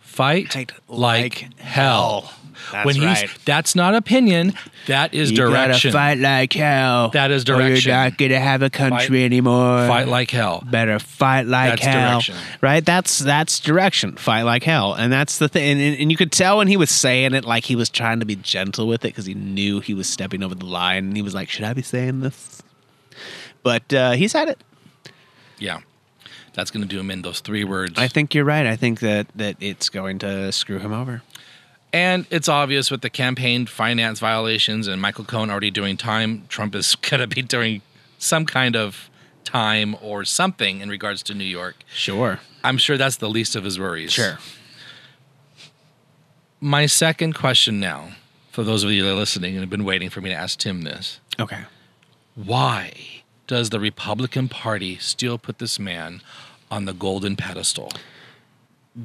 [0.00, 2.32] fight, like, hell.
[2.72, 3.30] That's when he's right.
[3.44, 4.52] that's not opinion,
[4.86, 5.90] that is You direction.
[5.90, 7.08] gotta fight like hell.
[7.10, 7.90] That is direction.
[7.90, 9.86] you're not gonna have a country Fight- anymore.
[9.86, 10.62] Fight like hell.
[10.70, 12.10] Better fight like That's hell.
[12.10, 12.36] direction.
[12.60, 12.84] Right?
[12.84, 14.16] That's that's direction.
[14.16, 14.94] Fight like hell.
[14.94, 15.72] And that's the thing.
[15.72, 18.20] And, and, and you could tell when he was saying it, like he was trying
[18.20, 21.06] to be gentle with it because he knew he was stepping over the line.
[21.06, 22.62] And he was like, "Should I be saying this?"
[23.62, 24.62] But uh, he said it.
[25.58, 25.78] Yeah.
[26.54, 27.94] That's going to do him in those three words.
[27.98, 28.66] I think you're right.
[28.66, 31.22] I think that that it's going to screw him over.
[31.98, 36.76] And it's obvious with the campaign finance violations and Michael Cohen already doing time, Trump
[36.76, 37.82] is going to be doing
[38.18, 39.10] some kind of
[39.42, 41.74] time or something in regards to New York.
[41.92, 42.38] Sure.
[42.62, 44.12] I'm sure that's the least of his worries.
[44.12, 44.38] Sure.
[46.60, 48.10] My second question now,
[48.52, 50.60] for those of you that are listening and have been waiting for me to ask
[50.60, 51.18] Tim this.
[51.40, 51.64] Okay.
[52.36, 52.92] Why
[53.48, 56.20] does the Republican Party still put this man
[56.70, 57.90] on the golden pedestal?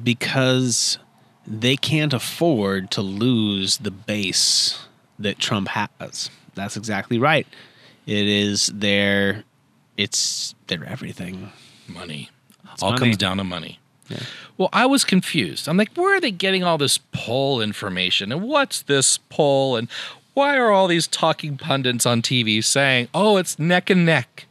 [0.02, 0.98] because
[1.46, 4.86] they can't afford to lose the base
[5.18, 6.30] that Trump has.
[6.54, 7.46] That's exactly right.
[8.06, 9.44] It is their
[9.96, 11.52] it's their everything.
[11.86, 12.30] Money.
[12.72, 13.00] It's all money.
[13.00, 13.78] comes down to money.
[14.56, 15.68] Well, I was confused.
[15.68, 18.30] I'm like, where are they getting all this poll information?
[18.30, 19.76] And what's this poll?
[19.76, 19.88] And
[20.34, 24.46] why are all these talking pundits on TV saying, oh, it's neck and neck?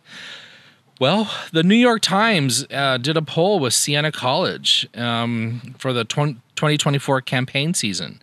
[0.99, 6.03] Well, the New York Times uh, did a poll with Siena College um, for the
[6.05, 8.21] 20, 2024 campaign season.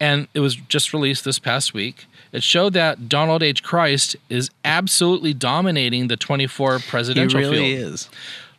[0.00, 2.06] And it was just released this past week.
[2.32, 3.62] It showed that Donald H.
[3.62, 7.92] Christ is absolutely dominating the 24 presidential really field.
[7.92, 8.10] is.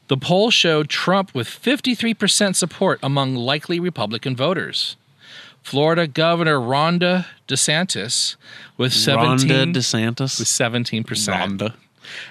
[0.07, 4.95] The poll showed Trump with 53% support among likely Republican voters.
[5.61, 8.37] Florida Governor Rhonda DeSantis
[8.77, 11.03] with 17 Rhonda DeSantis with 17%.
[11.03, 11.73] Rhonda.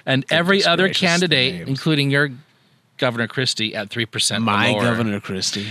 [0.07, 1.69] And every other candidate, names.
[1.69, 2.31] including your
[2.97, 4.73] Governor Christie, at 3% or My.
[4.73, 5.67] Governor Christie.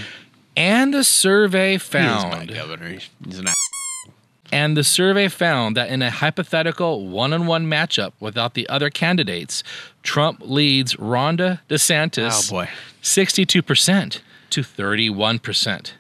[0.57, 2.99] And a survey He is my governor.
[3.25, 3.47] He's an
[4.53, 8.91] and the survey found that in a hypothetical one on one matchup without the other
[8.91, 9.65] candidates,
[10.03, 12.69] Trump leads Rhonda DeSantis Oh, boy.
[13.03, 15.93] 62% to 31%.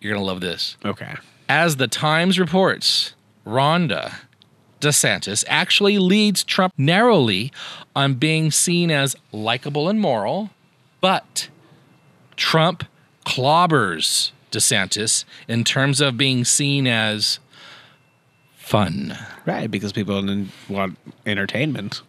[0.00, 0.76] You're going to love this.
[0.84, 1.16] Okay.
[1.48, 3.14] As the Times reports,
[3.46, 4.14] Rhonda
[4.80, 7.52] DeSantis actually leads Trump narrowly
[7.96, 10.50] on being seen as likable and moral,
[11.00, 11.48] but
[12.38, 12.84] Trump
[13.26, 17.38] clobbers DeSantis in terms of being seen as
[18.56, 19.18] fun.
[19.44, 22.00] Right, because people want entertainment.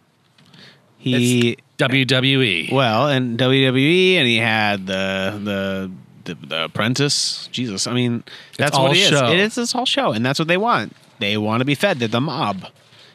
[0.98, 2.72] He WWE.
[2.72, 5.90] well, and WWE, and he had the the
[6.24, 7.48] the, the Apprentice.
[7.50, 8.22] Jesus, I mean,
[8.58, 9.08] that's all what it is.
[9.08, 9.30] show.
[9.30, 10.94] It is this whole show, and that's what they want.
[11.18, 11.98] They want to be fed.
[11.98, 12.66] They're the mob,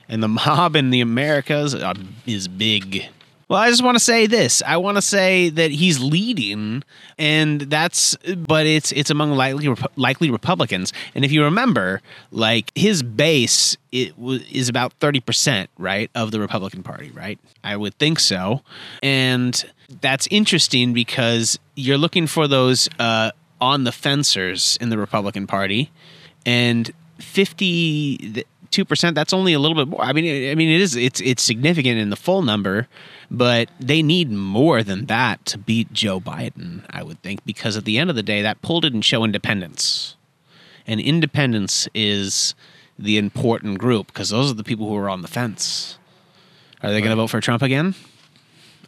[0.10, 1.94] and the mob in the Americas uh,
[2.26, 3.06] is big.
[3.48, 4.64] Well, I just want to say this.
[4.66, 6.84] I want to say that he's leading,
[7.20, 10.92] and that's, but it's it's among likely likely Republicans.
[11.14, 16.40] And if you remember, like his base, it is about thirty percent, right, of the
[16.40, 17.38] Republican Party, right?
[17.64, 18.62] I would think so,
[19.04, 19.64] and
[20.02, 23.30] that's interesting because you're looking for those uh,
[23.62, 25.92] on the fencers in the Republican Party,
[26.48, 28.44] and fifty
[28.76, 29.16] two percent.
[29.16, 30.02] That's only a little bit more.
[30.02, 32.88] I mean, I mean, it is it's it's significant in the full number,
[33.32, 36.86] but they need more than that to beat Joe Biden.
[36.90, 40.18] I would think because at the end of the day, that poll didn't show independence,
[40.86, 42.54] and independence is
[43.00, 45.98] the important group because those are the people who are on the fence.
[46.84, 47.96] Are they going to vote for Trump again?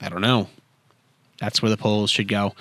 [0.01, 0.49] I don't know.
[1.39, 2.53] That's where the polls should go.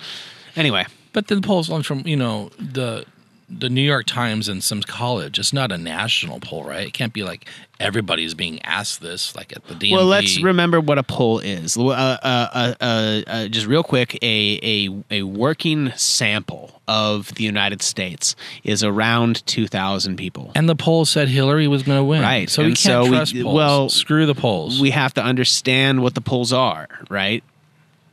[0.55, 3.05] Anyway, But the polls come from, you know, the
[3.49, 5.39] the New York Times and some college.
[5.39, 6.87] It's not a national poll, right?
[6.87, 7.45] It can't be like
[7.79, 9.91] everybody's being asked this, like at the DMV.
[9.93, 11.77] Well, let's remember what a poll is.
[11.77, 17.43] Uh, uh, uh, uh, uh, just real quick, a, a a working sample of the
[17.43, 20.51] United States is around two thousand people.
[20.53, 22.21] And the poll said Hillary was going to win.
[22.21, 22.49] Right.
[22.49, 23.55] So we can't so we- trust polls.
[23.55, 24.81] well, screw the polls.
[24.81, 27.43] We have to understand what the polls are, right?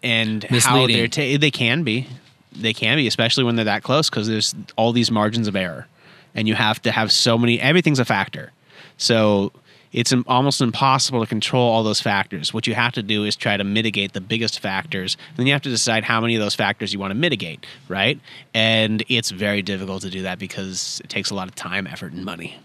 [0.03, 2.07] And how they're ta- they can be,
[2.55, 5.87] they can be, especially when they're that close, because there's all these margins of error,
[6.35, 7.61] and you have to have so many.
[7.61, 8.53] Everything's a factor,
[8.97, 9.53] so
[9.93, 12.53] it's almost impossible to control all those factors.
[12.53, 15.17] What you have to do is try to mitigate the biggest factors.
[15.37, 18.19] Then you have to decide how many of those factors you want to mitigate, right?
[18.53, 22.13] And it's very difficult to do that because it takes a lot of time, effort,
[22.13, 22.59] and money.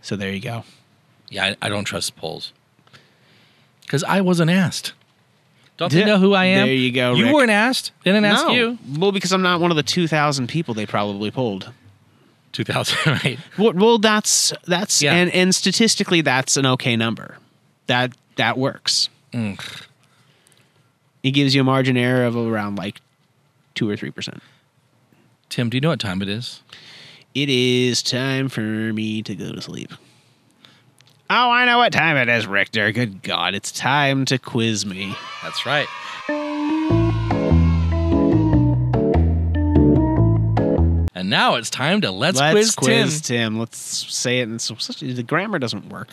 [0.00, 0.62] So there you go.
[1.28, 2.52] yeah, I, I don't trust polls
[3.80, 4.92] because I wasn't asked.
[5.76, 6.66] Don't they know who I am?
[6.68, 7.14] There you go.
[7.14, 7.34] You Rick.
[7.34, 7.90] weren't asked.
[8.04, 8.52] They didn't ask No.
[8.52, 8.78] you.
[8.96, 11.70] Well, because I'm not one of the 2,000 people they probably polled.
[12.52, 13.38] 2000, right?
[13.58, 15.14] Well, well that's that's Yeah.
[15.14, 17.38] and and statistically that's an okay number.
[17.88, 19.08] That that works.
[19.32, 19.58] Mm.
[21.24, 23.00] It gives you a margin error of around like
[23.74, 24.40] two or three percent.
[25.48, 26.60] Tim, do you know what time it is?
[27.34, 29.90] It is time for me to go to sleep.
[31.30, 32.92] Oh, I know what time it is, Richter.
[32.92, 35.16] Good God, it's time to quiz me.
[35.42, 35.88] That's right.
[41.14, 43.52] And now it's time to let's, quiz, quiz Tim.
[43.52, 43.58] Tim.
[43.58, 44.50] Let's say it.
[44.50, 46.08] In such, the grammar doesn't work.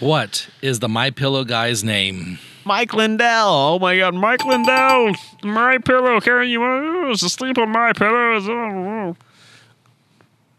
[0.00, 2.38] What is the My Pillow guy's name?
[2.66, 3.48] Mike Lindell.
[3.48, 5.14] Oh my God, Mike Lindell.
[5.42, 6.20] My pillow.
[6.20, 9.16] Can you uh, sleep on my pillow?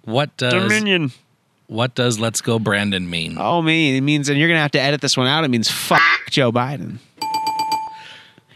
[0.03, 1.11] What does Dominion.
[1.68, 3.38] What does Let's Go Brandon mean?
[3.39, 5.43] Oh me, it means, and you're gonna have to edit this one out.
[5.43, 5.99] It means fuck
[6.30, 6.99] Joe Biden.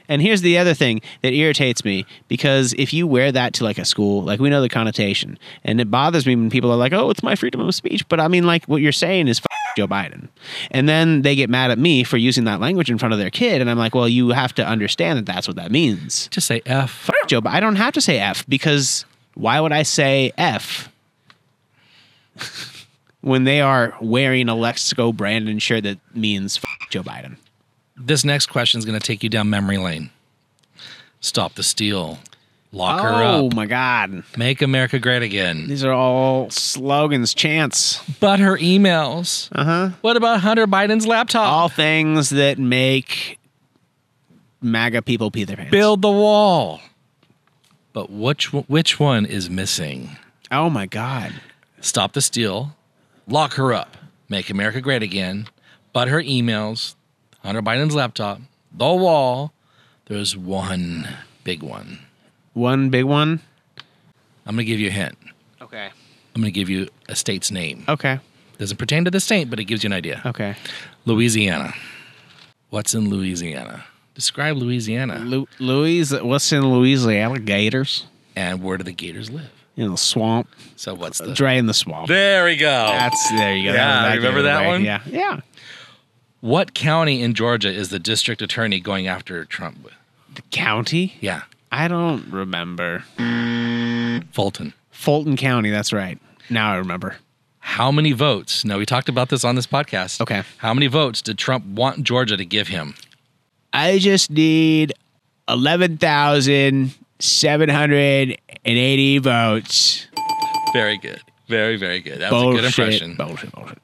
[0.08, 3.78] And here's the other thing that irritates me because if you wear that to like
[3.78, 6.94] a school, like we know the connotation, and it bothers me when people are like,
[6.94, 9.52] "Oh, it's my freedom of speech," but I mean, like what you're saying is fuck
[9.78, 10.28] Joe Biden,
[10.72, 13.30] and then they get mad at me for using that language in front of their
[13.30, 16.48] kid, and I'm like, "Well, you have to understand that that's what that means." Just
[16.48, 16.90] say F.
[16.90, 17.52] Fuck Joe, Biden.
[17.52, 19.06] I don't have to say F because
[19.36, 20.90] why would I say F
[23.22, 27.38] when they are wearing a Let's Go Brandon shirt that means fuck Joe Biden?
[27.98, 30.10] This next question is going to take you down memory lane.
[31.22, 32.20] Stop the steal.
[32.72, 33.36] Lock her up.
[33.42, 34.24] oh my God.
[34.38, 35.68] Make America great again.
[35.68, 38.00] These are all slogans, chants.
[38.20, 39.50] But her emails.
[39.52, 39.90] Uh huh.
[40.02, 41.52] What about Hunter Biden's laptop?
[41.52, 43.40] All things that make
[44.62, 45.72] MAGA people pee their pants.
[45.72, 46.80] Build the wall.
[47.92, 50.12] But which which one is missing?
[50.52, 51.34] Oh my God.
[51.82, 52.76] Stop the steal,
[53.30, 55.48] lock her up, make America great again,
[55.94, 56.96] but her emails,
[57.44, 59.54] Hunter Biden's laptop, the wall.
[60.06, 61.08] There's one
[61.44, 62.00] big one.
[62.54, 63.42] One big one.
[64.46, 65.18] I'm gonna give you a hint.
[65.62, 65.90] Okay.
[66.36, 67.86] I'm gonna give you a state's name.
[67.88, 68.20] Okay.
[68.58, 70.22] Doesn't pertain to the state, but it gives you an idea.
[70.26, 70.56] Okay.
[71.06, 71.74] Louisiana.
[72.70, 73.86] What's in Louisiana?
[74.16, 75.20] Describe Louisiana.
[75.20, 77.40] Lu- Louis, what's in Louisiana?
[77.40, 78.06] Gators.
[78.36, 79.52] And where do the gators live?
[79.80, 80.50] In the swamp.
[80.76, 82.08] So what's uh, the Drain the swamp.
[82.10, 82.68] There we go.
[82.88, 83.74] That's there you go.
[83.74, 84.84] Yeah, That- remember that one?
[84.84, 85.02] Yeah.
[85.06, 85.40] Yeah.
[86.42, 89.94] What county in Georgia is the district attorney going after Trump with?
[90.36, 91.16] The county?
[91.22, 91.44] Yeah.
[91.72, 93.04] I don't remember.
[94.32, 94.74] Fulton.
[94.92, 95.70] Fulton County.
[95.70, 96.18] That's right.
[96.50, 97.16] Now I remember.
[97.60, 98.66] How many votes?
[98.66, 100.20] Now we talked about this on this podcast.
[100.22, 100.44] Okay.
[100.58, 102.96] How many votes did Trump want Georgia to give him?
[103.72, 104.94] I just need
[105.48, 110.08] eleven thousand seven hundred and eighty votes.
[110.74, 111.22] Very good.
[111.48, 112.20] Very, very good.
[112.20, 113.16] That was a good impression.
[113.16, 113.52] Bullshit.
[113.52, 113.78] Bullshit.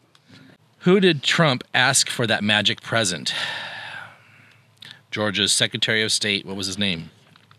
[0.80, 3.34] Who did Trump ask for that magic present?
[5.10, 6.46] Georgia's Secretary of State.
[6.46, 7.10] What was his name?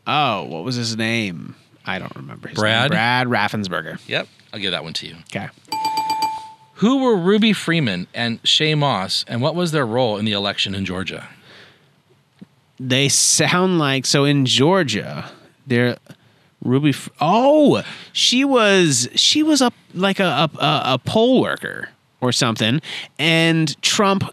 [0.07, 1.57] Oh, what was his name?
[1.85, 2.91] I don't remember his Brad?
[2.91, 2.97] name.
[2.97, 3.99] Brad Raffensperger.
[4.07, 4.29] Yep.
[4.53, 5.17] I'll give that one to you.
[5.35, 5.49] Okay.
[6.75, 10.75] Who were Ruby Freeman and Shaye Moss, and what was their role in the election
[10.75, 11.29] in Georgia?
[12.79, 15.31] They sound like so in Georgia.
[15.67, 15.97] They're
[16.63, 16.91] Ruby.
[16.91, 21.91] F- oh, she was she was a like a a, a poll worker
[22.21, 22.81] or something,
[23.19, 24.33] and Trump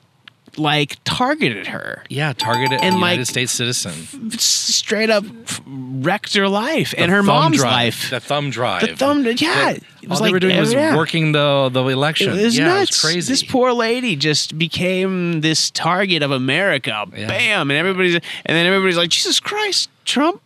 [0.56, 2.04] like targeted her.
[2.10, 4.30] Yeah, targeted And, a like, United States citizen.
[4.34, 7.72] S- Straight up f- wrecked her life and her mom's drive.
[7.74, 8.10] life.
[8.12, 8.82] The thumb drive.
[8.88, 9.78] The thumb, yeah.
[10.08, 10.96] Was all they were like- doing was yeah.
[10.96, 12.38] working the the election.
[12.38, 12.82] It was yeah, nuts.
[12.84, 13.34] it was crazy.
[13.34, 17.04] This poor lady just became this target of America.
[17.10, 18.22] Bam, and everybody's and
[18.56, 20.40] then everybody's like, Jesus Christ, Trump,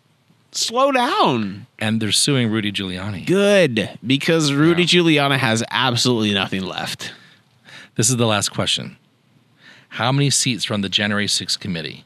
[0.57, 1.67] slow down.
[1.79, 3.25] and they're suing Rudy Giuliani.
[3.25, 7.13] Good, because Rudy Giuliani has absolutely nothing left.
[7.95, 8.97] This is the last question.
[9.89, 12.05] How many seats from the January 6th committee?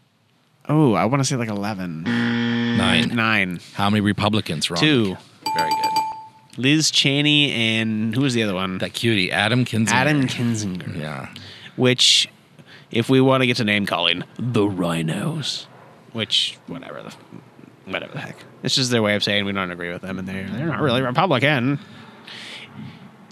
[0.70, 2.04] Oh, I want to say like eleven.
[2.04, 3.10] Nine.
[3.10, 3.60] Nine.
[3.74, 4.82] How many Republicans were on?
[4.82, 5.18] Two.
[5.58, 6.58] Very good.
[6.58, 8.78] Liz Cheney and who was the other one?
[8.78, 9.92] That cutie, Adam Kinzinger.
[9.92, 10.98] Adam Kinzinger.
[10.98, 11.34] Yeah.
[11.76, 12.30] Which,
[12.92, 15.66] if we want to get to name calling, the RINOs.
[16.14, 17.16] Which, whatever the,
[17.86, 18.38] whatever the heck.
[18.64, 20.82] It's just their way of saying we don't agree with them, and they're they're not
[20.82, 21.80] really Republican.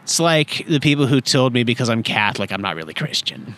[0.04, 3.56] It's like the people who told me because I'm Catholic, I'm not really Christian.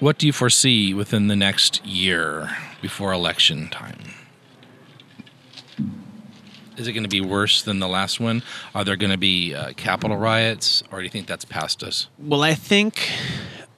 [0.00, 2.50] What do you foresee within the next year
[2.80, 4.14] before election time?
[6.76, 8.42] Is it going to be worse than the last one?
[8.74, 12.08] Are there going to be uh, Capitol riots, or do you think that's past us?
[12.18, 13.08] Well, I think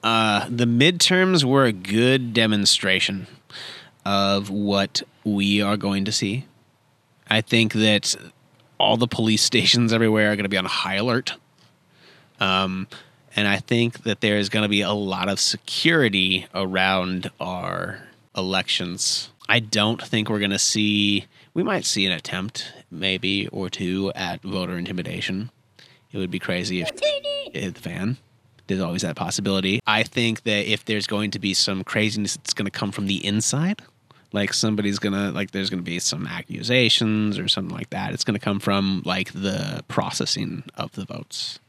[0.03, 3.27] uh, the midterms were a good demonstration
[4.05, 6.45] of what we are going to see.
[7.27, 8.15] I think that
[8.79, 11.33] all the police stations everywhere are going to be on high alert.
[12.39, 12.87] Um,
[13.35, 17.99] and I think that there is going to be a lot of security around our
[18.35, 19.29] elections.
[19.47, 24.11] I don't think we're going to see, we might see an attempt, maybe, or two
[24.15, 25.51] at voter intimidation.
[26.11, 28.17] It would be crazy if the fan.
[28.67, 29.79] There's always that possibility.
[29.85, 33.05] I think that if there's going to be some craziness that's going to come from
[33.05, 33.81] the inside,
[34.33, 38.13] like somebody's gonna like there's gonna be some accusations or something like that.
[38.13, 41.59] It's gonna come from like the processing of the votes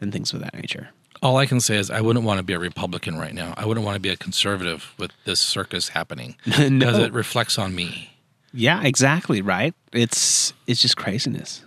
[0.00, 0.88] and things of that nature.
[1.22, 3.54] All I can say is I wouldn't want to be a Republican right now.
[3.56, 7.00] I wouldn't want to be a conservative with this circus happening because No.
[7.04, 8.10] it reflects on me.
[8.52, 9.74] Yeah, exactly right.
[9.92, 11.64] It's it's just craziness.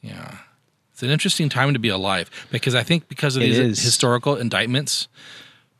[0.00, 0.38] Yeah.
[0.92, 3.82] It's an interesting time to be alive because I think because of It these is.
[3.82, 5.08] historical indictments,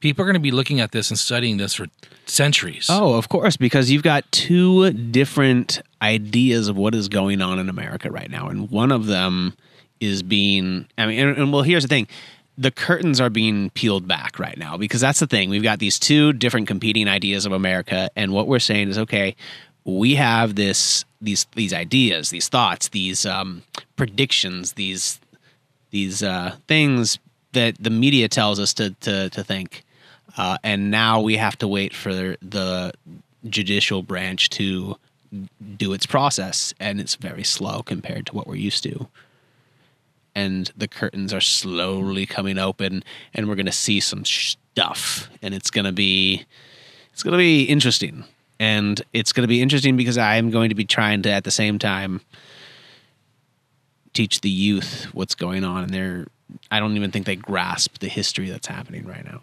[0.03, 1.87] people are going to be looking at this and studying this for
[2.27, 2.89] centuries.
[2.91, 7.69] Oh, of course, because you've got two different ideas of what is going on in
[7.69, 9.55] America right now, and one of them
[10.01, 10.87] is being.
[10.99, 12.09] I mean, and, and well, here's the thing:
[12.59, 15.49] the curtains are being peeled back right now because that's the thing.
[15.49, 19.37] We've got these two different competing ideas of America, and what we're saying is, okay,
[19.85, 23.63] we have this these these ideas, these thoughts, these um,
[23.97, 25.21] predictions, these
[25.91, 27.19] these uh, things
[27.53, 29.85] that the media tells us to to, to think,
[30.37, 32.93] uh, and now we have to wait for the
[33.49, 34.97] judicial branch to
[35.77, 39.09] do its process, and it's very slow compared to what we're used to.
[40.35, 43.05] And the curtains are slowly coming open,
[43.35, 46.47] and we're going to see some stuff, and it's going to be
[47.13, 48.25] it's going to be interesting,
[48.59, 51.51] and it's going to be interesting because I'm going to be trying to at the
[51.51, 52.23] same time
[54.13, 56.27] teach the youth what's going on and they're
[56.71, 59.41] I don't even think they grasp the history that's happening right now.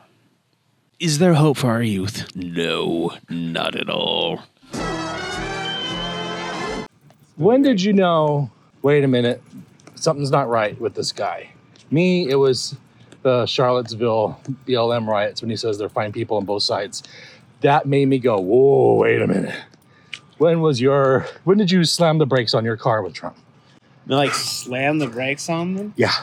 [0.99, 2.35] Is there hope for our youth?
[2.35, 4.41] No, not at all.
[7.37, 8.51] When did you know?
[8.81, 9.41] Wait a minute,
[9.95, 11.51] something's not right with this guy.
[11.89, 12.75] Me, it was
[13.21, 17.01] the Charlottesville BLM riots when he says they're fine people on both sides.
[17.61, 19.55] That made me go, whoa, wait a minute.
[20.37, 21.27] When was your?
[21.45, 23.37] When did you slam the brakes on your car with Trump?
[24.07, 25.93] like slam the brakes on them.
[25.95, 26.13] Yeah.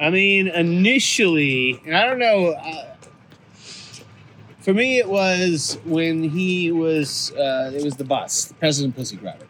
[0.00, 2.48] I mean, initially, and I don't know.
[2.48, 2.95] Uh,
[4.66, 7.30] for me, it was when he was.
[7.30, 9.46] Uh, it was the bus, President Pussy Grabber.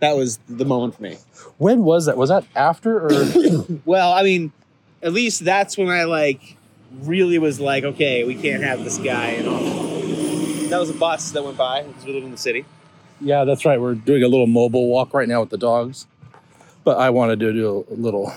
[0.00, 1.16] That was the moment for me.
[1.56, 2.18] When was that?
[2.18, 3.66] Was that after or?
[3.86, 4.52] Well, I mean,
[5.02, 6.58] at least that's when I like
[7.00, 9.28] really was like, okay, we can't have this guy.
[9.28, 10.68] And all.
[10.68, 12.66] That was a bus that went by because we live in the city.
[13.18, 13.80] Yeah, that's right.
[13.80, 16.06] We're doing a little mobile walk right now with the dogs.
[16.84, 18.30] But I wanted to do a little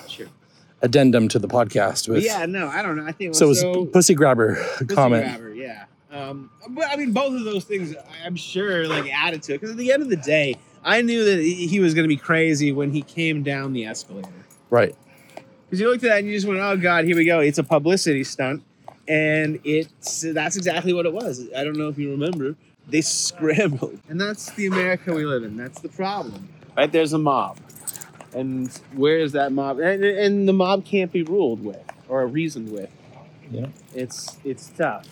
[0.84, 2.24] addendum to the podcast with.
[2.24, 3.06] yeah, no, I don't know.
[3.06, 5.24] I think it so it was was so pussy grabber Pussy comment.
[5.24, 5.86] grabber, yeah.
[6.12, 9.62] Um, but I mean, both of those things, I'm sure, like added to it.
[9.62, 12.08] Because at the end of the day, I knew that he he was going to
[12.10, 14.30] be crazy when he came down the escalator.
[14.70, 14.96] Right.
[15.66, 17.40] Because you looked at that and you just went, "Oh God, here we go!
[17.40, 18.62] It's a publicity stunt,"
[19.08, 21.48] and it's that's exactly what it was.
[21.58, 22.56] I don't know if you remember.
[22.88, 25.58] They scrambled, and that's the America we live in.
[25.58, 26.50] That's the problem.
[26.78, 27.58] Right there's a mob,
[28.34, 29.80] and where is that mob?
[29.80, 32.90] And, and the mob can't be ruled with or reasoned with.
[33.52, 33.68] Yeah.
[33.94, 35.08] It's it's tough.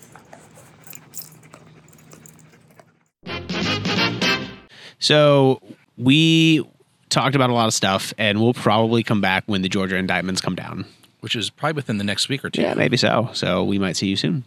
[5.00, 5.62] So
[5.98, 6.66] we
[7.10, 10.42] talked about a lot of stuff, and we'll probably come back when the Georgia indictments
[10.42, 10.86] come down.
[11.22, 12.64] Which is probably within the next week or two.
[12.64, 13.30] Yeah, maybe so.
[13.34, 14.44] So we might see you soon.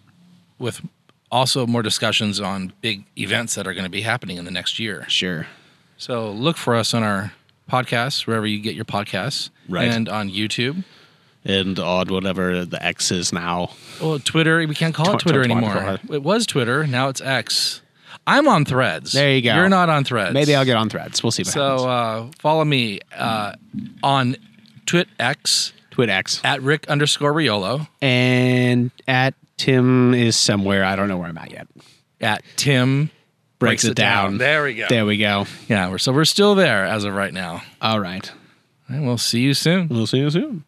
[0.59, 0.81] With
[1.31, 4.81] also more discussions on big events that are going to be happening in the next
[4.81, 5.05] year.
[5.09, 5.47] Sure.
[5.97, 7.33] So look for us on our
[7.71, 9.51] podcasts, wherever you get your podcasts.
[9.69, 9.89] Right.
[9.89, 10.85] And on YouTube.
[11.45, 13.71] And on whatever the X is now.
[14.01, 15.99] Well, Twitter, we can't call it Twitter anymore.
[16.11, 17.83] It was Twitter, now it's X.
[18.27, 19.13] I'm on threads.
[19.13, 19.55] There you go.
[19.55, 20.33] You're not on threads.
[20.33, 21.23] Maybe I'll get on threads.
[21.23, 21.53] We'll see what.
[21.53, 23.55] So uh, follow me uh,
[24.03, 24.37] on
[24.87, 25.73] TwitX.
[25.91, 26.45] TwitX.
[26.45, 27.87] At Rick underscore Riolo.
[28.01, 30.85] And at Tim is somewhere.
[30.85, 31.69] I don't know where I'm at yet.
[32.21, 33.11] At Tim
[33.65, 34.39] breaks, it down.
[34.39, 34.87] There we go.
[34.89, 35.47] There we go.
[35.69, 37.63] Yeah, we're, so we're still there as of right now.
[37.81, 38.31] All right.
[38.89, 39.89] And we'll see you soon.
[39.89, 40.65] We'll see you soon.